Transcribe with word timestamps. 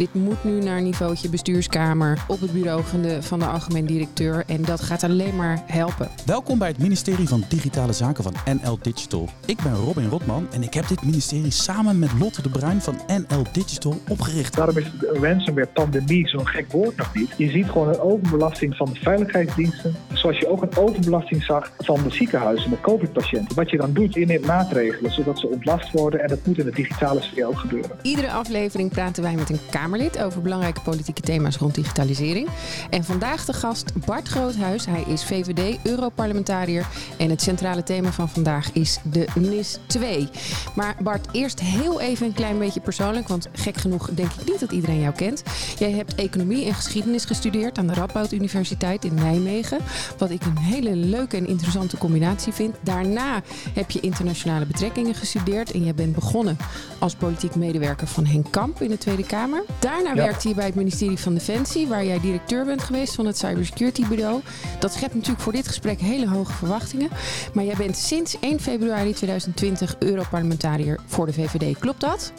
Dit 0.00 0.14
moet 0.14 0.44
nu 0.44 0.60
naar 0.60 0.82
niveautje 0.82 1.28
bestuurskamer 1.28 2.24
op 2.28 2.40
het 2.40 2.52
bureau 2.52 2.84
van 2.84 3.02
de, 3.02 3.22
van 3.22 3.38
de 3.38 3.44
algemeen 3.44 3.86
directeur. 3.86 4.44
En 4.46 4.62
dat 4.62 4.80
gaat 4.80 5.02
alleen 5.02 5.36
maar 5.36 5.62
helpen. 5.66 6.08
Welkom 6.26 6.58
bij 6.58 6.68
het 6.68 6.78
ministerie 6.78 7.28
van 7.28 7.44
Digitale 7.48 7.92
Zaken 7.92 8.24
van 8.24 8.34
NL 8.44 8.78
Digital. 8.82 9.28
Ik 9.46 9.62
ben 9.62 9.74
Robin 9.74 10.08
Rotman 10.08 10.46
en 10.52 10.62
ik 10.62 10.74
heb 10.74 10.88
dit 10.88 11.02
ministerie 11.02 11.50
samen 11.50 11.98
met 11.98 12.10
Lotte 12.18 12.42
de 12.42 12.48
Bruin 12.48 12.80
van 12.80 12.96
NL 13.06 13.44
Digital 13.52 14.00
opgericht. 14.08 14.56
Daarom 14.56 14.76
is 14.76 14.90
ransomware 15.00 15.66
pandemie 15.66 16.28
zo'n 16.28 16.46
gek 16.46 16.72
woord 16.72 16.96
nog 16.96 17.14
niet. 17.14 17.34
Je 17.36 17.50
ziet 17.50 17.66
gewoon 17.66 17.88
een 17.88 18.00
overbelasting 18.00 18.76
van 18.76 18.86
de 18.92 19.00
veiligheidsdiensten. 19.00 19.94
Zoals 20.12 20.38
je 20.38 20.48
ook 20.48 20.62
een 20.62 20.76
overbelasting 20.76 21.42
zag 21.42 21.72
van 21.78 22.02
de 22.02 22.10
ziekenhuizen 22.10 22.70
met 22.70 22.80
COVID-patiënten. 22.80 23.56
Wat 23.56 23.70
je 23.70 23.76
dan 23.76 23.92
doet, 23.92 24.14
je 24.14 24.26
neemt 24.26 24.46
maatregelen 24.46 25.12
zodat 25.12 25.38
ze 25.38 25.48
ontlast 25.48 25.90
worden. 25.92 26.20
En 26.20 26.28
dat 26.28 26.46
moet 26.46 26.58
in 26.58 26.64
de 26.64 26.74
digitale 26.74 27.20
sfeer 27.20 27.46
ook 27.46 27.58
gebeuren. 27.58 27.90
Iedere 28.02 28.30
aflevering 28.30 28.90
praten 28.90 29.22
wij 29.22 29.34
met 29.34 29.50
een 29.50 29.60
Over 29.90 30.42
belangrijke 30.42 30.80
politieke 30.80 31.20
thema's 31.20 31.56
rond 31.56 31.74
digitalisering. 31.74 32.48
En 32.90 33.04
vandaag 33.04 33.44
de 33.44 33.52
gast 33.52 33.92
Bart 34.06 34.28
Groothuis. 34.28 34.86
Hij 34.86 35.04
is 35.06 35.24
VVD-Europarlementariër. 35.24 36.86
En 37.18 37.30
het 37.30 37.42
centrale 37.42 37.82
thema 37.82 38.12
van 38.12 38.28
vandaag 38.28 38.72
is 38.72 38.98
de 39.02 39.26
NIS 39.34 39.78
2. 39.86 40.28
Maar 40.74 40.96
Bart, 41.02 41.26
eerst 41.32 41.60
heel 41.60 42.00
even 42.00 42.26
een 42.26 42.32
klein 42.32 42.58
beetje 42.58 42.80
persoonlijk. 42.80 43.28
Want 43.28 43.48
gek 43.52 43.76
genoeg 43.76 44.10
denk 44.10 44.30
ik 44.32 44.46
niet 44.46 44.60
dat 44.60 44.72
iedereen 44.72 45.00
jou 45.00 45.14
kent. 45.14 45.42
Jij 45.78 45.92
hebt 45.92 46.14
economie 46.14 46.66
en 46.66 46.74
geschiedenis 46.74 47.24
gestudeerd 47.24 47.78
aan 47.78 47.86
de 47.86 47.94
Radboud 47.94 48.32
Universiteit 48.32 49.04
in 49.04 49.14
Nijmegen. 49.14 49.78
Wat 50.18 50.30
ik 50.30 50.44
een 50.44 50.58
hele 50.58 50.96
leuke 50.96 51.36
en 51.36 51.46
interessante 51.46 51.98
combinatie 51.98 52.52
vind. 52.52 52.76
Daarna 52.80 53.42
heb 53.74 53.90
je 53.90 54.00
internationale 54.00 54.66
betrekkingen 54.66 55.14
gestudeerd. 55.14 55.72
En 55.72 55.84
je 55.84 55.94
bent 55.94 56.14
begonnen 56.14 56.56
als 56.98 57.14
politiek 57.14 57.54
medewerker 57.54 58.06
van 58.06 58.26
Henk 58.26 58.46
Kamp 58.50 58.82
in 58.82 58.88
de 58.88 58.98
Tweede 58.98 59.26
Kamer. 59.26 59.64
Daarna 59.80 60.14
werkte 60.14 60.48
je 60.48 60.54
bij 60.54 60.64
het 60.64 60.74
ministerie 60.74 61.18
van 61.18 61.34
Defensie, 61.34 61.86
waar 61.86 62.04
jij 62.04 62.20
directeur 62.20 62.64
bent 62.64 62.82
geweest 62.82 63.14
van 63.14 63.26
het 63.26 63.38
Cybersecurity 63.38 64.06
Bureau. 64.06 64.40
Dat 64.78 64.92
schept 64.92 65.14
natuurlijk 65.14 65.42
voor 65.42 65.52
dit 65.52 65.66
gesprek 65.66 66.00
hele 66.00 66.28
hoge 66.28 66.52
verwachtingen. 66.52 67.08
Maar 67.54 67.64
jij 67.64 67.76
bent 67.76 67.96
sinds 67.96 68.38
1 68.40 68.60
februari 68.60 69.12
2020 69.12 69.96
Europarlementariër 69.98 71.00
voor 71.06 71.26
de 71.26 71.32
VVD. 71.32 71.78
Klopt 71.78 72.00
dat? 72.00 72.32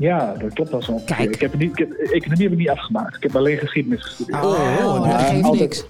Ja, 0.00 0.34
dat 0.34 0.52
klopt 0.52 0.70
wel 0.70 0.82
zo. 0.82 0.98
Kijk. 1.06 1.34
Ik 1.34 1.40
heb, 1.40 1.54
niet, 1.54 1.70
ik 1.70 1.78
heb, 1.78 1.90
economie 1.92 2.42
heb 2.42 2.52
ik 2.52 2.58
niet 2.58 2.68
afgemaakt. 2.68 3.16
Ik 3.16 3.22
heb 3.22 3.36
alleen 3.36 3.58
geschiedenis 3.58 4.02
gestudeerd. 4.02 4.44
Oh, 4.44 4.80
Oh, 4.84 4.94
dat 4.94 5.04
Maar 5.04 5.18
geeft 5.18 5.44
altijd, 5.44 5.60
niks. 5.60 5.86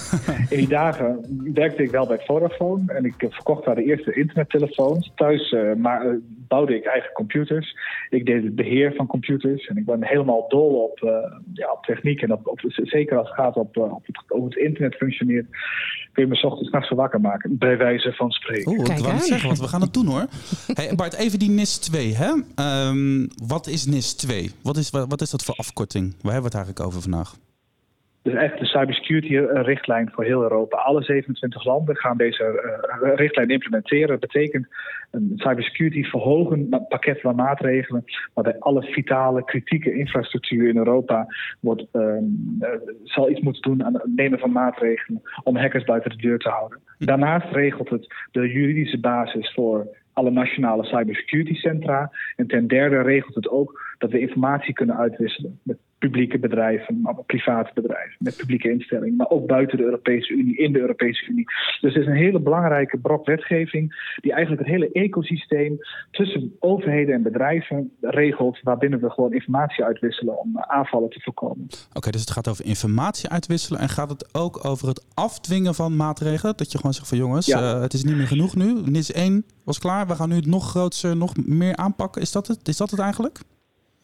In 0.50 0.56
die 0.56 0.68
dagen 0.68 1.24
werkte 1.54 1.82
ik 1.82 1.90
wel 1.90 2.06
bij 2.06 2.20
Vodafone 2.26 2.92
en 2.92 3.04
ik 3.04 3.22
eh, 3.22 3.30
verkocht 3.30 3.64
daar 3.64 3.74
de 3.74 3.84
eerste 3.84 4.14
internettelefoons. 4.14 5.12
Thuis 5.14 5.52
eh, 5.52 5.74
maar, 5.74 6.06
eh, 6.06 6.12
bouwde 6.52 6.76
ik 6.76 6.84
eigen 6.84 7.12
computers. 7.12 7.76
Ik 8.10 8.26
deed 8.26 8.42
het 8.42 8.54
beheer 8.54 8.92
van 8.96 9.06
computers 9.06 9.66
en 9.66 9.76
ik 9.76 9.84
ben 9.84 10.04
helemaal 10.04 10.48
dol 10.48 10.72
op, 10.82 11.02
eh, 11.02 11.10
ja, 11.52 11.72
op 11.72 11.84
techniek. 11.84 12.22
En 12.22 12.32
op, 12.32 12.46
op, 12.46 12.60
zeker 12.66 13.18
als 13.18 13.28
het 13.28 13.36
gaat 13.36 13.56
op, 13.56 13.76
op, 13.76 14.06
het, 14.06 14.22
hoe 14.28 14.44
het 14.44 14.56
internet 14.56 14.94
functioneert, 14.94 15.46
kun 16.12 16.22
je 16.22 16.28
me 16.28 16.36
's 16.36 16.44
ochtends 16.44 16.70
nachts 16.70 16.90
wakker 16.90 17.20
maken. 17.20 17.58
Bij 17.58 17.76
wijze 17.78 18.12
van 18.12 18.30
spreken. 18.30 18.72
Oeh, 18.72 18.96
ik 18.96 19.04
wou 19.04 19.18
zeggen, 19.18 19.46
want 19.46 19.60
we 19.60 19.68
gaan 19.68 19.80
het 19.80 19.94
doen 19.94 20.06
hoor. 20.06 20.26
Hey, 20.78 20.94
Bart, 20.94 21.14
even 21.14 21.38
die 21.38 21.50
NIS 21.50 21.78
2. 21.78 22.14
Hè? 22.14 22.30
Ehm, 22.54 23.26
wat 23.52 23.66
is 23.66 23.86
NIS 23.86 24.14
2? 24.14 24.50
Wat 24.62 24.76
is, 24.76 24.90
wat 24.90 25.20
is 25.20 25.30
dat 25.30 25.44
voor 25.44 25.54
afkorting? 25.54 26.04
Waar 26.22 26.32
hebben 26.32 26.50
we 26.50 26.56
het 26.56 26.66
eigenlijk 26.66 26.86
over 26.86 27.02
vandaag? 27.02 27.34
Dus 28.22 28.34
echt 28.34 28.58
de 28.58 28.66
cybersecurity-richtlijn 28.66 30.10
voor 30.12 30.24
heel 30.24 30.42
Europa. 30.42 30.76
Alle 30.76 31.02
27 31.02 31.64
landen 31.64 31.96
gaan 31.96 32.16
deze 32.16 32.44
eh, 32.44 33.14
richtlijn 33.14 33.48
implementeren. 33.48 34.08
Dat 34.08 34.20
betekent 34.20 34.66
een 35.10 35.32
cybersecurity 35.36 36.02
verhogen 36.02 36.68
pakket 36.88 37.20
van 37.20 37.34
maatregelen. 37.34 38.04
waarbij 38.34 38.58
alle 38.58 38.82
vitale, 38.82 39.44
kritieke 39.44 39.94
infrastructuur 39.94 40.68
in 40.68 40.76
Europa 40.76 41.26
wordt, 41.60 41.84
ehm, 41.92 42.24
eh, 42.60 42.68
zal 43.04 43.30
iets 43.30 43.40
moeten 43.40 43.62
doen 43.62 43.84
aan 43.84 43.94
het 43.94 44.16
nemen 44.16 44.38
van 44.38 44.52
maatregelen. 44.52 45.22
om 45.42 45.56
hackers 45.56 45.84
buiten 45.84 46.10
de 46.10 46.16
deur 46.16 46.38
te 46.38 46.48
houden. 46.48 46.80
Daarnaast 46.98 47.52
regelt 47.52 47.88
het 47.88 48.14
de 48.30 48.48
juridische 48.48 49.00
basis 49.00 49.52
voor 49.54 49.86
alle 50.12 50.30
nationale 50.30 50.84
cybersecurity 50.84 51.54
centra. 51.54 52.10
En 52.36 52.46
ten 52.46 52.66
derde 52.66 53.02
regelt 53.02 53.34
het 53.34 53.48
ook 53.48 53.91
dat 54.02 54.10
we 54.10 54.20
informatie 54.20 54.72
kunnen 54.74 54.96
uitwisselen 54.96 55.60
met 55.62 55.76
publieke 55.98 56.38
bedrijven, 56.38 57.00
maar 57.00 57.18
ook 57.18 57.26
private 57.26 57.70
bedrijven, 57.74 58.16
met 58.18 58.36
publieke 58.36 58.70
instellingen, 58.70 59.16
maar 59.16 59.28
ook 59.30 59.46
buiten 59.46 59.76
de 59.78 59.84
Europese 59.84 60.32
Unie, 60.32 60.56
in 60.56 60.72
de 60.72 60.78
Europese 60.80 61.26
Unie. 61.30 61.44
Dus 61.80 61.94
het 61.94 62.02
is 62.02 62.06
een 62.08 62.16
hele 62.16 62.40
belangrijke 62.40 62.98
brok 62.98 63.26
wetgeving 63.26 64.14
die 64.20 64.32
eigenlijk 64.32 64.62
het 64.62 64.70
hele 64.74 64.92
ecosysteem 64.92 65.78
tussen 66.10 66.56
overheden 66.58 67.14
en 67.14 67.22
bedrijven 67.22 67.90
regelt, 68.00 68.60
waarbinnen 68.62 69.00
we 69.00 69.10
gewoon 69.10 69.32
informatie 69.32 69.84
uitwisselen 69.84 70.38
om 70.38 70.58
aanvallen 70.58 71.10
te 71.10 71.20
voorkomen. 71.20 71.66
Oké, 71.92 72.10
dus 72.10 72.20
het 72.20 72.30
gaat 72.30 72.48
over 72.48 72.64
informatie 72.64 73.28
uitwisselen. 73.28 73.80
En 73.80 73.88
gaat 73.88 74.10
het 74.10 74.34
ook 74.34 74.64
over 74.64 74.88
het 74.88 75.06
afdwingen 75.14 75.74
van 75.74 75.96
maatregelen? 75.96 76.56
Dat 76.56 76.72
je 76.72 76.78
gewoon 76.78 76.94
zegt 76.94 77.08
van 77.08 77.18
jongens, 77.18 77.46
Ja. 77.46 77.74
eh, 77.74 77.80
het 77.80 77.92
is 77.92 78.04
niet 78.04 78.16
meer 78.16 78.26
genoeg 78.26 78.56
nu. 78.56 78.80
NIS 78.84 79.12
1 79.12 79.44
was 79.64 79.78
klaar. 79.78 80.06
We 80.06 80.14
gaan 80.14 80.28
nu 80.28 80.34
het 80.34 80.46
nog 80.46 80.70
grootste, 80.70 81.14
nog 81.14 81.32
meer 81.46 81.76
aanpakken. 81.76 82.22
Is 82.22 82.32
dat 82.32 82.46
het, 82.46 82.68
is 82.68 82.76
dat 82.76 82.90
het 82.90 83.00
eigenlijk? 83.00 83.40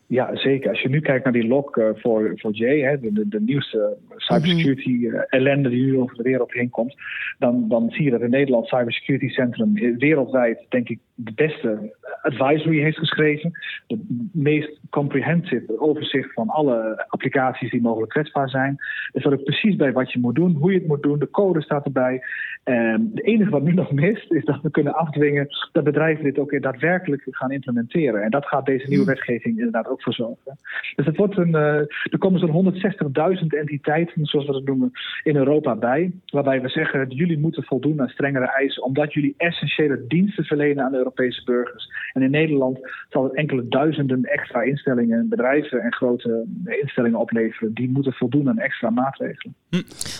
Ja, 0.08 0.36
zeker. 0.36 0.70
Als 0.70 0.80
je 0.80 0.88
nu 0.88 1.00
kijkt 1.00 1.24
naar 1.24 1.32
die 1.32 1.46
log 1.46 1.76
eh, 1.76 1.88
voor, 1.94 2.32
voor 2.36 2.52
Jay, 2.52 2.78
hè, 2.78 3.00
de, 3.00 3.12
de, 3.12 3.28
de 3.28 3.40
nieuwste 3.40 3.96
cybersecurity 4.16 5.06
eh, 5.06 5.22
ellende 5.28 5.68
die 5.68 5.84
nu 5.84 5.98
over 5.98 6.16
de 6.16 6.22
wereld 6.22 6.52
heen 6.52 6.70
komt, 6.70 6.94
dan, 7.38 7.68
dan 7.68 7.90
zie 7.90 8.04
je 8.04 8.10
dat 8.10 8.20
in 8.20 8.30
Nederland 8.30 8.66
Cybersecurity 8.66 9.28
Centrum 9.28 9.76
eh, 9.76 9.96
wereldwijd, 9.96 10.66
denk 10.68 10.88
ik, 10.88 10.98
de 11.20 11.32
beste 11.34 11.96
advisory 12.22 12.80
heeft 12.82 12.98
geschreven. 12.98 13.52
De 13.86 14.28
meest 14.32 14.80
comprehensive 14.90 15.80
overzicht 15.80 16.32
van 16.32 16.48
alle 16.48 17.04
applicaties 17.08 17.70
die 17.70 17.80
mogelijk 17.80 18.10
kwetsbaar 18.10 18.48
zijn. 18.48 18.76
Er 19.12 19.20
staat 19.20 19.32
ook 19.32 19.44
precies 19.44 19.76
bij 19.76 19.92
wat 19.92 20.12
je 20.12 20.18
moet 20.18 20.34
doen, 20.34 20.54
hoe 20.54 20.72
je 20.72 20.78
het 20.78 20.86
moet 20.86 21.02
doen, 21.02 21.18
de 21.18 21.30
code 21.30 21.62
staat 21.62 21.84
erbij. 21.84 22.22
En 22.64 23.10
het 23.14 23.24
enige 23.24 23.50
wat 23.50 23.62
nu 23.62 23.72
nog 23.72 23.92
mist, 23.92 24.32
is 24.32 24.44
dat 24.44 24.60
we 24.62 24.70
kunnen 24.70 24.94
afdwingen 24.94 25.48
dat 25.72 25.84
bedrijven 25.84 26.24
dit 26.24 26.38
ook 26.38 26.62
daadwerkelijk 26.62 27.22
gaan 27.30 27.52
implementeren. 27.52 28.22
En 28.22 28.30
dat 28.30 28.46
gaat 28.46 28.66
deze 28.66 28.88
nieuwe 28.88 29.04
wetgeving 29.04 29.56
inderdaad 29.56 29.88
ook 29.88 30.02
voor 30.02 30.14
zorgen. 30.14 30.58
Dus 30.96 31.06
het 31.06 31.16
wordt 31.16 31.36
een, 31.36 31.54
eh, 31.54 31.74
er 31.84 32.18
komen 32.18 32.40
zo'n 32.40 32.50
160.000 32.50 33.54
entiteiten, 33.54 34.26
zoals 34.26 34.46
we 34.46 34.52
dat 34.52 34.64
noemen, 34.64 34.90
in 35.22 35.36
Europa 35.36 35.76
bij. 35.76 36.12
Waarbij 36.26 36.60
we 36.60 36.68
zeggen, 36.68 37.08
jullie 37.08 37.38
moeten 37.38 37.62
voldoen 37.64 38.00
aan 38.00 38.08
strengere 38.08 38.46
eisen, 38.46 38.82
omdat 38.82 39.12
jullie 39.12 39.34
essentiële 39.36 40.04
diensten 40.06 40.44
verlenen 40.44 40.84
aan 40.84 40.92
de 40.92 41.07
Europese 41.08 41.44
burgers. 41.44 41.88
En 42.12 42.22
in 42.22 42.30
Nederland 42.30 42.78
zal 43.08 43.24
het 43.24 43.34
enkele 43.34 43.68
duizenden 43.68 44.24
extra 44.24 44.62
instellingen, 44.62 45.28
bedrijven 45.28 45.80
en 45.80 45.92
grote 45.92 46.46
instellingen 46.64 47.18
opleveren. 47.18 47.74
Die 47.74 47.90
moeten 47.90 48.12
voldoen 48.12 48.48
aan 48.48 48.58
extra 48.58 48.90
maatregelen. 48.90 49.54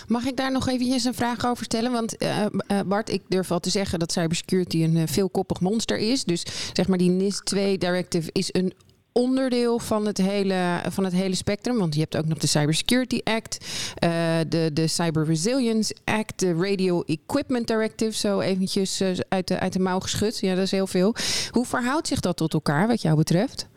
Mag 0.07 0.25
ik 0.25 0.37
daar 0.37 0.51
nog 0.51 0.67
eventjes 0.67 1.03
een 1.03 1.13
vraag 1.13 1.45
over 1.45 1.63
stellen? 1.63 1.91
Want 1.91 2.17
eh, 2.17 2.45
eh, 2.45 2.49
Bart, 2.85 3.09
ik 3.09 3.21
durf 3.27 3.47
wel 3.47 3.59
te 3.59 3.69
zeggen 3.69 3.99
dat 3.99 4.11
cybersecurity 4.11 4.83
een 4.83 4.95
eh, 4.95 5.03
veelkoppig 5.05 5.61
monster 5.61 5.97
is. 5.97 6.23
Dus 6.23 6.71
zeg 6.73 6.87
maar 6.87 6.97
die 6.97 7.09
NIS 7.09 7.39
2 7.39 7.77
Directive 7.77 8.29
is 8.31 8.49
een 8.53 8.73
onderdeel 9.19 9.79
van 9.79 10.05
het 10.05 10.17
hele, 10.17 10.81
van 10.89 11.03
het 11.03 11.13
hele 11.13 11.35
spectrum. 11.35 11.77
Want 11.77 11.93
je 11.93 11.99
hebt 11.99 12.17
ook 12.17 12.25
nog 12.25 12.37
de 12.37 12.47
Cybersecurity 12.47 13.19
Act, 13.23 13.65
eh, 13.95 14.09
de, 14.49 14.69
de 14.73 14.87
Cyber 14.87 15.25
Resilience 15.25 15.95
Act, 16.03 16.39
de 16.39 16.53
Radio 16.53 17.03
Equipment 17.05 17.67
Directive, 17.67 18.17
zo 18.17 18.39
eventjes 18.39 19.01
eh, 19.01 19.09
uit, 19.29 19.47
de, 19.47 19.59
uit 19.59 19.73
de 19.73 19.79
mouw 19.79 19.99
geschud. 19.99 20.39
Ja, 20.39 20.55
dat 20.55 20.63
is 20.63 20.71
heel 20.71 20.87
veel. 20.87 21.15
Hoe 21.51 21.65
verhoudt 21.65 22.07
zich 22.07 22.19
dat 22.19 22.37
tot 22.37 22.53
elkaar 22.53 22.87
wat 22.87 23.01
jou 23.01 23.15
betreft? 23.15 23.68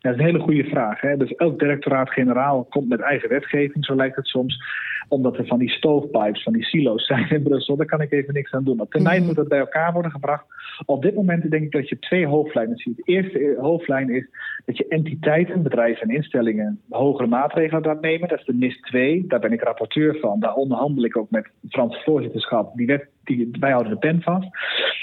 Dat 0.00 0.12
is 0.12 0.18
een 0.18 0.24
hele 0.24 0.38
goede 0.38 0.64
vraag. 0.64 1.00
Hè? 1.00 1.16
Dus 1.16 1.34
elk 1.34 1.58
directoraat-generaal 1.58 2.64
komt 2.64 2.88
met 2.88 3.00
eigen 3.00 3.28
wetgeving, 3.28 3.84
zo 3.84 3.94
lijkt 3.94 4.16
het 4.16 4.26
soms. 4.26 4.62
Omdat 5.08 5.36
er 5.38 5.46
van 5.46 5.58
die 5.58 5.70
stovepipes, 5.70 6.42
van 6.42 6.52
die 6.52 6.64
silo's 6.64 7.06
zijn 7.06 7.28
in 7.30 7.42
Brussel. 7.42 7.76
Daar 7.76 7.86
kan 7.86 8.00
ik 8.00 8.12
even 8.12 8.34
niks 8.34 8.52
aan 8.52 8.64
doen. 8.64 8.80
Op 8.80 8.90
termijn 8.90 9.16
Mhm. 9.18 9.26
moet 9.26 9.36
dat 9.36 9.48
bij 9.48 9.58
elkaar 9.58 9.92
worden 9.92 10.10
gebracht. 10.10 10.44
Op 10.86 11.02
dit 11.02 11.14
moment 11.14 11.50
denk 11.50 11.62
ik 11.64 11.72
dat 11.72 11.88
je 11.88 11.98
twee 11.98 12.26
hoofdlijnen 12.26 12.76
ziet. 12.76 12.96
De 12.96 13.02
eerste 13.12 13.56
hoofdlijn 13.60 14.10
is 14.10 14.28
dat 14.64 14.76
je 14.76 14.86
entiteiten, 14.88 15.62
bedrijven 15.62 16.08
en 16.08 16.14
instellingen 16.14 16.80
hogere 16.88 17.28
maatregelen 17.28 17.82
laat 17.82 18.00
nemen. 18.00 18.28
Dat 18.28 18.38
is 18.38 18.44
de 18.44 18.54
NIS 18.54 18.80
2. 18.80 19.24
Daar 19.28 19.40
ben 19.40 19.52
ik 19.52 19.62
rapporteur 19.62 20.16
van. 20.20 20.40
Daar 20.40 20.54
onderhandel 20.54 21.04
ik 21.04 21.16
ook 21.16 21.30
met 21.30 21.44
het 21.62 21.72
Franse 21.72 22.00
voorzitterschap. 22.04 22.76
Die 22.76 22.86
wet, 22.86 23.06
die, 23.24 23.48
wij 23.60 23.70
houden 23.70 23.92
de 23.92 23.98
pen 23.98 24.22
vast. 24.22 24.48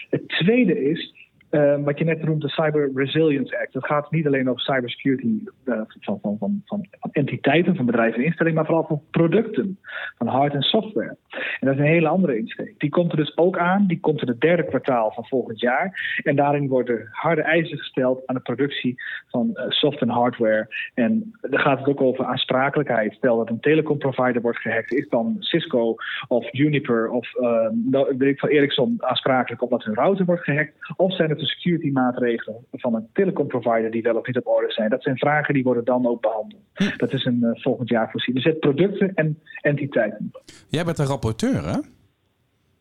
Het 0.10 0.28
tweede 0.28 0.90
is 0.90 1.27
eh, 1.58 1.84
wat 1.84 1.98
je 1.98 2.06
net 2.06 2.24
noemt, 2.24 2.42
de 2.42 2.50
Cyber 2.50 2.92
Resilience 2.96 3.60
Act. 3.60 3.74
Dat 3.74 3.86
gaat 3.86 4.12
niet 4.12 4.28
alleen 4.28 4.50
over 4.50 4.62
cybersecurity 4.62 5.44
eh, 5.66 5.82
van, 6.00 6.20
van, 6.22 6.62
van, 6.66 6.86
entiteiten, 7.12 7.76
van 7.76 7.86
bedrijven 7.86 8.20
en 8.20 8.26
instellingen, 8.26 8.58
maar 8.58 8.66
vooral 8.66 8.88
van 8.88 9.02
producten, 9.12 9.80
van 10.18 10.28
hard- 10.28 10.54
en 10.54 10.62
software. 10.62 11.18
En 11.30 11.68
dat 11.68 11.74
is 11.74 11.80
een 11.80 11.86
hele 11.86 12.08
andere 12.08 12.38
insteek. 12.38 12.74
Die 12.78 12.90
komt 12.90 13.12
er 13.12 13.18
dus 13.18 13.38
ook 13.38 13.58
aan, 13.58 13.88
die 13.88 14.00
komt 14.00 14.22
in 14.22 14.28
het 14.28 14.42
derde 14.42 14.66
kwartaal 14.66 15.12
van 15.12 15.26
volgend 15.26 15.60
jaar. 15.60 16.20
En 16.24 16.36
daarin 16.36 16.68
worden 16.68 17.08
harde 17.12 17.42
eisen 17.42 17.78
gesteld 17.78 18.22
aan 18.26 18.36
de 18.36 18.42
productie 18.42 18.96
van 19.28 19.56
eh, 19.56 19.70
soft- 19.70 20.02
en 20.02 20.10
hardware. 20.10 20.68
En 20.94 21.34
dan 21.42 21.60
gaat 21.60 21.80
het 21.80 21.88
ook 21.88 22.02
over 22.02 22.26
aansprakelijkheid. 22.26 23.14
Stel 23.14 23.38
dat 23.38 23.50
een 23.50 23.60
telecomprovider 23.60 24.42
wordt 24.42 24.60
gehackt, 24.60 24.94
is 24.94 25.10
dan 25.10 25.36
Cisco 25.40 25.96
of 26.28 26.52
Juniper 26.52 27.10
of 27.10 27.36
eh, 27.36 27.68
nou, 27.72 28.18
weet 28.18 28.34
ik 28.34 28.40
van 28.40 28.50
Ericsson 28.50 28.96
aansprakelijk 28.98 29.62
omdat 29.62 29.84
hun 29.84 29.96
router 29.96 30.26
wordt 30.26 30.44
gehackt? 30.44 30.74
Of 30.96 31.16
zijn 31.16 31.30
het 31.30 31.40
security 31.48 31.90
maatregelen 31.92 32.66
van 32.72 32.96
een 32.96 33.08
telecomprovider 33.14 33.92
die 33.92 34.02
wel 34.02 34.16
of 34.16 34.28
niet 34.28 34.38
op 34.38 34.48
orde 34.48 34.72
zijn? 34.72 34.90
Dat 34.90 35.04
zijn 35.04 35.18
vragen 35.18 35.54
die 35.54 35.64
worden 35.64 35.86
dan 35.86 36.08
ook 36.08 36.22
behandeld. 36.22 36.62
Hm. 36.74 36.98
Dat 36.98 37.14
is 37.14 37.26
een 37.26 37.58
volgend 37.62 37.90
jaar 37.90 38.12
voorzien. 38.12 38.36
Dus 38.36 38.44
het 38.44 38.60
producten 38.60 39.14
en 39.14 39.40
entiteiten. 39.62 40.32
Jij 40.70 40.86
bent 40.86 40.98
een 41.00 41.06
rapporteur, 41.06 41.66
hè? 41.66 41.78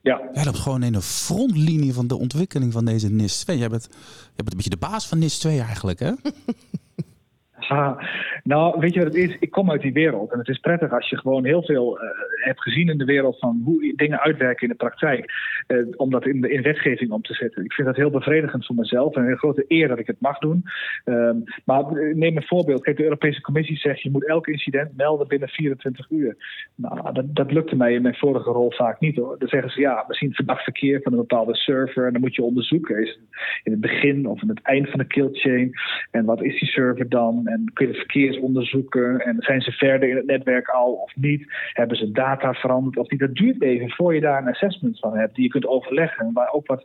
Ja. 0.01 0.21
Jij 0.33 0.45
loopt 0.45 0.59
gewoon 0.59 0.83
in 0.83 0.93
de 0.93 1.03
frontlinie 1.03 1.93
van 1.93 2.07
de 2.07 2.19
ontwikkeling 2.19 2.73
van 2.73 2.85
deze 2.85 3.11
NIS 3.11 3.41
2. 3.41 3.59
Jij 3.59 3.69
bent, 3.69 3.89
jij 3.91 4.33
bent 4.35 4.51
een 4.51 4.57
beetje 4.57 4.71
de 4.71 4.77
baas 4.77 5.09
van 5.09 5.19
NIS 5.19 5.39
2 5.39 5.61
eigenlijk, 5.61 5.99
hè? 5.99 6.13
nou, 8.43 8.81
weet 8.81 8.95
je 8.95 9.03
wat 9.03 9.15
het 9.15 9.23
is? 9.23 9.37
Ik 9.41 9.51
kom 9.51 9.71
uit 9.71 9.81
die 9.81 9.93
wereld. 9.93 10.33
En 10.33 10.39
het 10.39 10.49
is 10.49 10.59
prettig 10.59 10.93
als 10.93 11.09
je 11.09 11.19
gewoon 11.19 11.45
heel 11.45 11.63
veel 11.63 12.03
uh, 12.03 12.11
hebt 12.45 12.63
gezien 12.63 12.89
in 12.89 12.99
de 12.99 13.05
wereld 13.05 13.39
van 13.39 13.61
hoe 13.65 13.93
dingen 13.97 14.21
uitwerken 14.21 14.63
in 14.63 14.69
de 14.69 14.75
praktijk. 14.75 15.33
Uh, 15.69 15.87
om 15.97 16.11
dat 16.11 16.27
in, 16.27 16.41
de, 16.41 16.53
in 16.53 16.63
wetgeving 16.63 17.11
om 17.11 17.23
te 17.23 17.35
zetten. 17.35 17.65
Ik 17.65 17.73
vind 17.73 17.87
dat 17.87 17.97
heel 17.97 18.11
bevredigend 18.11 18.67
voor 18.67 18.77
mezelf. 18.77 19.15
En 19.15 19.25
een 19.25 19.37
grote 19.37 19.65
eer 19.69 19.89
dat 19.89 19.99
ik 19.99 20.07
het 20.07 20.21
mag 20.21 20.39
doen. 20.39 20.65
Um, 21.05 21.45
maar 21.65 21.85
neem 22.15 22.37
een 22.37 22.47
voorbeeld. 22.47 22.83
Kijk, 22.83 22.97
de 22.97 23.03
Europese 23.03 23.41
Commissie 23.41 23.77
zegt 23.77 24.03
je 24.03 24.11
moet 24.11 24.27
elk 24.27 24.47
incident 24.47 24.97
melden 24.97 25.29
binnen 25.29 25.49
24 25.49 26.11
uur. 26.11 26.37
Nou, 26.75 27.13
dat, 27.13 27.35
dat 27.35 27.53
lukte 27.53 27.77
mij 27.77 27.93
in 27.93 28.03
mijn 28.03 28.15
vorige 28.15 28.51
rol 28.51 28.71
vaak 28.73 29.01
niet 29.01 29.17
hoor. 29.17 29.39
Dan 29.39 29.49
zeggen 29.49 29.71
ze 29.71 29.81
ja, 29.81 30.05
misschien 30.09 30.35
verdacht 30.35 30.63
verkeer 30.63 31.01
van 31.03 31.13
een 31.13 31.19
bepaalde 31.19 31.57
server. 31.57 32.07
En 32.07 32.13
dan 32.13 32.21
moet 32.21 32.35
je 32.35 32.43
onderzoeken. 32.43 33.03
Is 33.03 33.09
het 33.09 33.19
in 33.63 33.73
het 33.73 33.81
begin 33.81 34.27
of 34.27 34.43
in 34.43 34.49
het 34.49 34.63
eind 34.63 34.91
van 34.91 34.99
de 34.99 35.07
kill 35.07 35.29
chain? 35.33 35.73
En 36.11 36.25
wat 36.25 36.43
is 36.43 36.61
die 36.61 36.69
server 36.69 37.09
dan? 37.09 37.47
En 37.57 37.73
kun 37.73 37.87
je 37.87 37.93
het 37.93 38.01
verkeersonderzoeken? 38.01 39.21
En 39.21 39.37
zijn 39.39 39.61
ze 39.61 39.73
verder 39.73 40.09
in 40.09 40.17
het 40.17 40.27
netwerk 40.27 40.69
al 40.69 40.93
of 40.93 41.17
niet? 41.17 41.53
Hebben 41.73 41.97
ze 41.97 42.11
data 42.11 42.53
veranderd 42.53 42.97
of 42.97 43.11
niet? 43.11 43.21
Dat 43.21 43.35
duurt 43.35 43.63
even 43.63 43.91
voor 43.91 44.15
je 44.15 44.21
daar 44.21 44.43
een 44.43 44.49
assessment 44.49 44.99
van 44.99 45.17
hebt 45.17 45.35
die 45.35 45.45
je 45.45 45.51
kunt 45.51 45.67
overleggen. 45.67 46.33
Waar 46.33 46.53
ook 46.53 46.67
wat 46.67 46.85